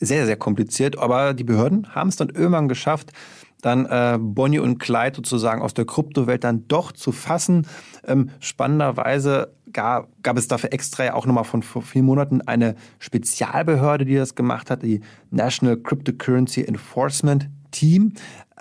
sehr, 0.00 0.26
sehr 0.26 0.36
kompliziert, 0.36 0.98
aber 0.98 1.32
die 1.32 1.44
Behörden 1.44 1.94
haben 1.94 2.08
es 2.08 2.16
dann 2.16 2.28
irgendwann 2.28 2.68
geschafft, 2.68 3.12
dann 3.62 3.86
äh, 3.86 4.18
Bonnie 4.20 4.58
und 4.58 4.78
Clyde 4.78 5.16
sozusagen 5.16 5.62
aus 5.62 5.72
der 5.72 5.86
Kryptowelt 5.86 6.44
dann 6.44 6.68
doch 6.68 6.92
zu 6.92 7.12
fassen. 7.12 7.66
Ähm, 8.06 8.28
spannenderweise 8.40 9.54
gab, 9.72 10.08
gab 10.22 10.36
es 10.36 10.48
dafür 10.48 10.72
extra 10.72 11.04
ja 11.04 11.14
auch 11.14 11.24
nochmal 11.24 11.44
von 11.44 11.62
vor 11.62 11.80
vier 11.80 12.02
Monaten 12.02 12.42
eine 12.42 12.74
Spezialbehörde, 12.98 14.04
die 14.04 14.16
das 14.16 14.34
gemacht 14.34 14.70
hat, 14.70 14.82
die 14.82 15.00
National 15.30 15.78
Cryptocurrency 15.78 16.62
Enforcement 16.62 17.48
Team. 17.70 18.12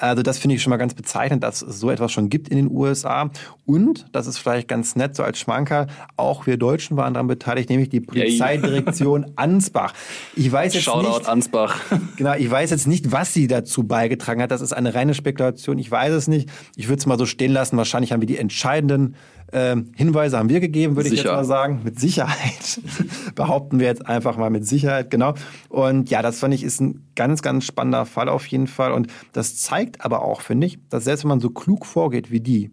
Also 0.02 0.24
das 0.24 0.40
finde 0.40 0.56
ich 0.56 0.62
schon 0.64 0.72
mal 0.72 0.78
ganz 0.78 0.94
bezeichnend, 0.94 1.44
dass 1.44 1.62
es 1.62 1.80
so 1.80 1.90
etwas 1.92 2.12
schon 2.12 2.30
gibt 2.30 2.50
in 2.50 2.58
den 2.58 2.72
USA. 2.72 3.30
Und, 3.66 4.08
das 4.12 4.28
ist 4.28 4.40
vielleicht 4.40 4.68
ganz 4.68 4.96
nett, 4.96 5.16
so 5.16 5.24
als 5.24 5.40
Schmankerl, 5.40 5.88
auch 6.18 6.48
wir 6.48 6.58
Deutschen 6.58 6.98
waren 6.98 7.14
daran 7.14 7.28
beteiligt, 7.28 7.70
nämlich 7.70 7.90
die 7.90 8.02
Polizeidirektion 8.02 9.32
Ansbach. 9.36 9.94
Ich 10.36 10.52
weiß 10.52 10.74
jetzt 10.74 10.84
Shoutout 10.84 11.20
nicht, 11.20 11.30
Ansbach. 11.30 11.80
Genau, 12.18 12.34
ich 12.36 12.50
weiß 12.50 12.72
jetzt 12.72 12.88
nicht, 12.88 13.12
was 13.12 13.34
sie 13.34 13.48
dazu 13.48 13.84
beigetragen 13.84 14.42
hat. 14.42 14.52
Das 14.52 14.62
ist 14.62 14.74
eine 14.74 14.94
reine 14.94 15.14
Spekulation. 15.14 15.80
Ich 15.80 15.90
weiß 15.90 16.14
es 16.14 16.28
nicht. 16.28 16.50
Ich 16.76 16.88
würde 16.88 17.00
es 17.00 17.06
mal 17.06 17.18
so 17.18 17.26
stehen 17.26 17.52
lassen. 17.52 17.78
Wahrscheinlich 17.78 18.12
haben 18.12 18.22
wir 18.22 18.28
die 18.28 18.38
entscheidenden 18.38 19.16
ähm, 19.54 19.92
Hinweise 19.96 20.38
haben 20.38 20.50
wir 20.50 20.60
gegeben, 20.60 20.96
würde 20.96 21.10
ich 21.10 21.16
jetzt 21.16 21.26
mal 21.26 21.44
sagen. 21.44 21.82
Mit 21.84 22.00
Sicherheit. 22.00 22.80
Behaupten 23.36 23.80
wir 23.80 23.88
jetzt 23.88 24.06
einfach 24.06 24.38
mal 24.38 24.50
mit 24.50 24.66
Sicherheit, 24.66 25.12
genau. 25.12 25.34
Und 25.68 26.10
ja, 26.10 26.22
das 26.22 26.40
fand 26.40 26.54
ich 26.54 26.64
ist 26.64 26.80
ein 26.80 27.06
ganz, 27.16 27.42
ganz 27.42 27.66
spannender 27.66 28.06
Fall 28.06 28.30
auf 28.30 28.48
jeden 28.48 28.68
Fall. 28.68 28.94
Und 28.94 29.08
das 29.34 29.58
zeigt 29.58 29.91
aber 30.00 30.24
auch, 30.24 30.42
finde 30.42 30.68
ich, 30.68 30.80
dass 30.90 31.04
selbst 31.04 31.24
wenn 31.24 31.30
man 31.30 31.40
so 31.42 31.50
klug 31.50 31.86
vorgeht 31.86 32.32
wie 32.32 32.40
die, 32.40 32.72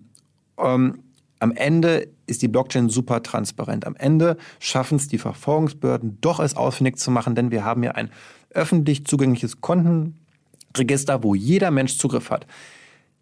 ähm, 0.58 1.00
am 1.40 1.52
Ende 1.52 2.08
ist 2.26 2.42
die 2.42 2.48
Blockchain 2.48 2.88
super 2.88 3.22
transparent. 3.22 3.86
Am 3.86 3.96
Ende 3.96 4.36
schaffen 4.58 4.96
es 4.96 5.08
die 5.08 5.18
Verfolgungsbehörden 5.18 6.18
doch 6.20 6.40
es 6.40 6.56
ausfindig 6.56 6.96
zu 6.96 7.10
machen, 7.10 7.34
denn 7.34 7.50
wir 7.50 7.64
haben 7.64 7.82
ja 7.82 7.92
ein 7.92 8.10
öffentlich 8.50 9.04
zugängliches 9.04 9.60
Kontenregister, 9.60 11.22
wo 11.22 11.34
jeder 11.34 11.70
Mensch 11.70 11.96
Zugriff 11.96 12.30
hat. 12.30 12.46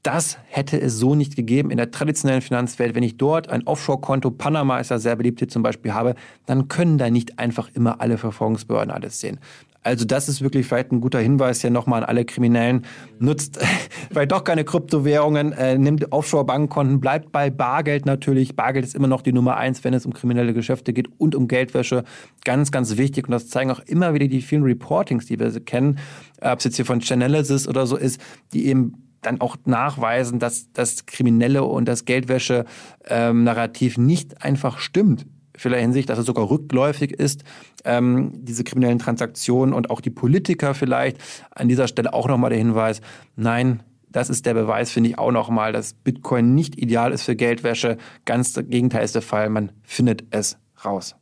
Das 0.03 0.39
hätte 0.47 0.81
es 0.81 0.95
so 0.95 1.17
nicht 1.17 1.35
gegeben 1.35 1.71
in 1.71 1.79
der 1.79 1.91
traditionellen 1.91 2.41
Finanzwelt. 2.41 2.95
Wenn 2.95 3.03
ich 3.03 3.17
dort 3.17 3.49
ein 3.49 3.67
Offshore-Konto, 3.67 4.31
Panama 4.31 4.79
ist 4.79 4.91
ja 4.91 4.99
sehr 4.99 5.17
beliebt 5.17 5.41
hier 5.41 5.49
zum 5.49 5.65
Beispiel, 5.65 5.95
habe, 5.95 6.15
dann 6.47 6.69
können 6.69 6.97
da 6.97 7.11
nicht 7.11 7.41
einfach 7.41 7.71
immer 7.75 8.01
alle 8.01 8.17
Verfolgungsbehörden 8.17 8.93
alles 8.93 9.21
sehen. 9.21 9.41
Also 9.87 10.05
das 10.05 10.29
ist 10.29 10.43
wirklich 10.43 10.67
vielleicht 10.67 10.91
ein 10.91 11.01
guter 11.01 11.21
Hinweis 11.21 11.61
hier 11.61 11.71
nochmal 11.71 12.03
an 12.03 12.09
alle 12.09 12.25
Kriminellen. 12.25 12.85
Nutzt 13.21 13.61
vielleicht 14.11 14.33
doch 14.33 14.43
keine 14.43 14.65
Kryptowährungen, 14.65 15.53
äh, 15.53 15.79
nimmt 15.79 16.11
Offshore-Bankkonten, 16.13 17.01
bleibt 17.01 17.31
bei 17.31 17.51
Bargeld 17.51 18.05
natürlich. 18.05 18.57
Bargeld 18.57 18.85
ist 18.85 18.97
immer 18.97 19.07
noch 19.07 19.23
die 19.23 19.33
Nummer 19.33 19.57
eins, 19.57 19.85
wenn 19.85 19.95
es 19.95 20.05
um 20.05 20.13
kriminelle 20.13 20.55
Geschäfte 20.55 20.93
geht 20.93 21.09
und 21.19 21.37
um 21.37 21.47
Geldwäsche. 21.47 22.03
Ganz, 22.45 22.73
ganz 22.73 22.97
wichtig 22.97 23.29
und 23.29 23.31
das 23.31 23.49
zeigen 23.49 23.71
auch 23.71 23.79
immer 23.79 24.13
wieder 24.13 24.27
die 24.27 24.43
vielen 24.43 24.65
Reportings, 24.65 25.27
die 25.27 25.39
wir 25.39 25.53
kennen, 25.61 26.01
ob 26.41 26.59
es 26.59 26.65
jetzt 26.65 26.77
hier 26.77 26.85
von 26.85 27.01
Chainalysis 27.01 27.69
oder 27.69 27.87
so 27.87 27.97
ist, 27.97 28.21
die 28.53 28.67
eben 28.67 29.05
dann 29.23 29.41
auch 29.41 29.57
nachweisen, 29.67 30.41
dass 30.41 30.73
das 30.73 31.07
Kriminelle 31.07 31.63
und 31.63 31.87
das 31.87 32.05
Geldwäsche-Narrativ 32.05 33.99
ähm, 33.99 34.07
nicht 34.07 34.43
einfach 34.43 34.79
stimmt. 34.79 35.27
Vieler 35.57 35.79
Hinsicht, 35.79 36.09
dass 36.09 36.19
es 36.19 36.27
sogar 36.27 36.49
rückläufig 36.51 37.13
ist, 37.13 37.45
ähm, 37.85 38.33
diese 38.35 38.65
kriminellen 38.65 38.99
Transaktionen 38.99 39.75
und 39.75 39.91
auch 39.91 40.01
die 40.01 40.11
Politiker 40.11 40.75
vielleicht. 40.75 41.19
An 41.51 41.69
dieser 41.69 41.89
Stelle 41.89 42.13
auch 42.13 42.29
nochmal 42.29 42.51
der 42.51 42.59
Hinweis, 42.59 43.01
nein, 43.37 43.83
das 44.11 44.31
ist 44.31 44.47
der 44.47 44.55
Beweis, 44.55 44.91
finde 44.91 45.11
ich 45.11 45.19
auch 45.19 45.33
nochmal, 45.33 45.73
dass 45.73 45.93
Bitcoin 45.93 46.55
nicht 46.55 46.79
ideal 46.79 47.13
ist 47.13 47.23
für 47.23 47.37
Geldwäsche. 47.37 47.99
Ganz 48.25 48.53
das 48.53 48.65
Gegenteil 48.69 49.05
ist 49.05 49.15
der 49.15 49.23
Fall, 49.23 49.51
man 49.51 49.73
findet 49.83 50.25
es 50.31 50.59
raus. 50.85 51.17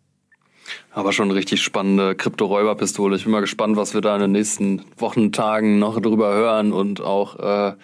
Aber 0.92 1.12
schon 1.12 1.28
eine 1.28 1.34
richtig 1.34 1.62
spannende 1.62 2.14
Krypto-Räuberpistole. 2.14 3.16
Ich 3.16 3.24
bin 3.24 3.32
mal 3.32 3.40
gespannt, 3.40 3.76
was 3.76 3.94
wir 3.94 4.00
da 4.00 4.14
in 4.14 4.22
den 4.22 4.32
nächsten 4.32 4.82
Wochen, 4.96 5.32
Tagen 5.32 5.78
noch 5.78 6.00
drüber 6.00 6.34
hören 6.34 6.72
und 6.72 7.00
auch, 7.00 7.38
äh, 7.38 7.74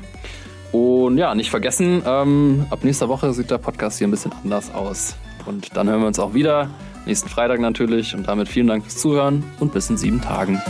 Und 0.71 1.17
ja, 1.17 1.33
nicht 1.35 1.49
vergessen, 1.49 2.01
ähm, 2.05 2.65
ab 2.69 2.83
nächster 2.83 3.07
Woche 3.09 3.33
sieht 3.33 3.51
der 3.51 3.57
Podcast 3.57 3.97
hier 3.97 4.07
ein 4.07 4.11
bisschen 4.11 4.33
anders 4.43 4.73
aus. 4.73 5.15
Und 5.45 5.75
dann 5.75 5.87
hören 5.87 6.01
wir 6.01 6.07
uns 6.07 6.19
auch 6.19 6.33
wieder. 6.33 6.69
Nächsten 7.05 7.29
Freitag 7.29 7.59
natürlich. 7.59 8.15
Und 8.15 8.27
damit 8.27 8.49
vielen 8.49 8.67
Dank 8.67 8.83
fürs 8.83 8.97
Zuhören 8.97 9.43
und 9.59 9.73
bis 9.73 9.89
in 9.89 9.97
sieben 9.97 10.21
Tagen. 10.21 10.61